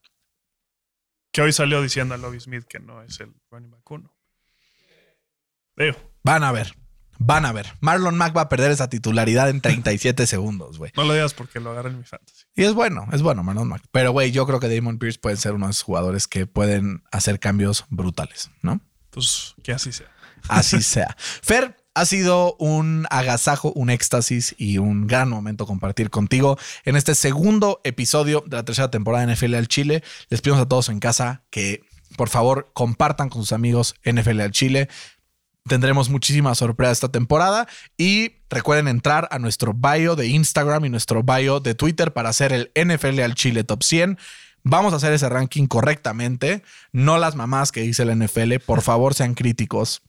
[1.32, 4.14] Que hoy salió diciendo a Lobby Smith que no es el running back uno.
[5.76, 6.74] Digo, van a ver,
[7.18, 7.74] van a ver.
[7.80, 10.90] Marlon Mack va a perder esa titularidad en 37 segundos, güey.
[10.96, 12.44] no lo digas porque lo agarré en mi fantasy.
[12.54, 13.82] Y es bueno, es bueno, Marlon Mack.
[13.92, 17.04] Pero, güey, yo creo que Damon Pierce puede ser uno de esos jugadores que pueden
[17.10, 18.80] hacer cambios brutales, ¿no?
[19.10, 20.08] Pues que así sea.
[20.48, 21.16] Así sea.
[21.18, 27.14] Fer, ha sido un agasajo, un éxtasis y un gran momento compartir contigo en este
[27.14, 30.02] segundo episodio de la tercera temporada de NFL al Chile.
[30.30, 31.82] Les pedimos a todos en casa que
[32.16, 34.88] por favor compartan con sus amigos NFL al Chile.
[35.68, 41.22] Tendremos muchísimas sorpresas esta temporada y recuerden entrar a nuestro bio de Instagram y nuestro
[41.22, 44.18] bio de Twitter para hacer el NFL al Chile Top 100.
[44.64, 48.58] Vamos a hacer ese ranking correctamente, no las mamás que dice el NFL.
[48.64, 50.02] Por favor, sean críticos.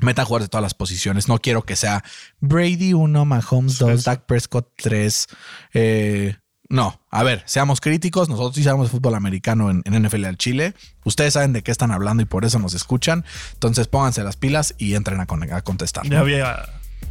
[0.00, 1.28] Metan jugadores de todas las posiciones.
[1.28, 2.02] No quiero que sea
[2.40, 4.04] Brady 1, Mahomes 2, Sí.
[4.06, 5.26] Dak Prescott 3.
[5.72, 6.36] Eh,
[6.68, 10.74] no, a ver, seamos críticos.Nosotros sí sabemos fútbol americano en, en NFL al Chile.
[11.04, 13.24] Ustedes saben de qué están hablando y por eso nos escuchan.
[13.52, 16.04] Entonces pónganse las pilas y entren a, con- a contestar.
[16.04, 16.18] Ya ¿no?
[16.20, 16.52] había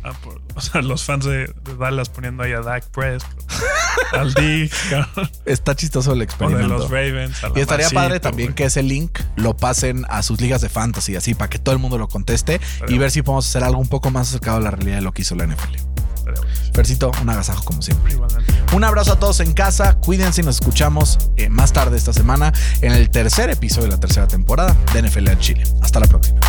[0.03, 0.11] a
[0.55, 3.45] o sea, los fans de, de Dallas poniendo ahí a Dak Prescott,
[4.11, 4.73] al Dick,
[5.45, 6.67] Está chistoso el o de experimento.
[6.67, 7.41] los Ravens.
[7.43, 11.15] a Y estaría padre también que ese link lo pasen a sus ligas de fantasy,
[11.15, 13.87] así para que todo el mundo lo conteste y ver si podemos hacer algo un
[13.87, 15.92] poco más acercado a la realidad de lo que hizo la NFL.
[16.73, 18.15] Fercito, un agasajo como siempre.
[18.73, 22.53] Un abrazo a todos en casa, cuídense y nos escuchamos eh, más tarde esta semana
[22.81, 25.63] en el tercer episodio de la tercera temporada de NFL al Chile.
[25.81, 26.39] Hasta la próxima.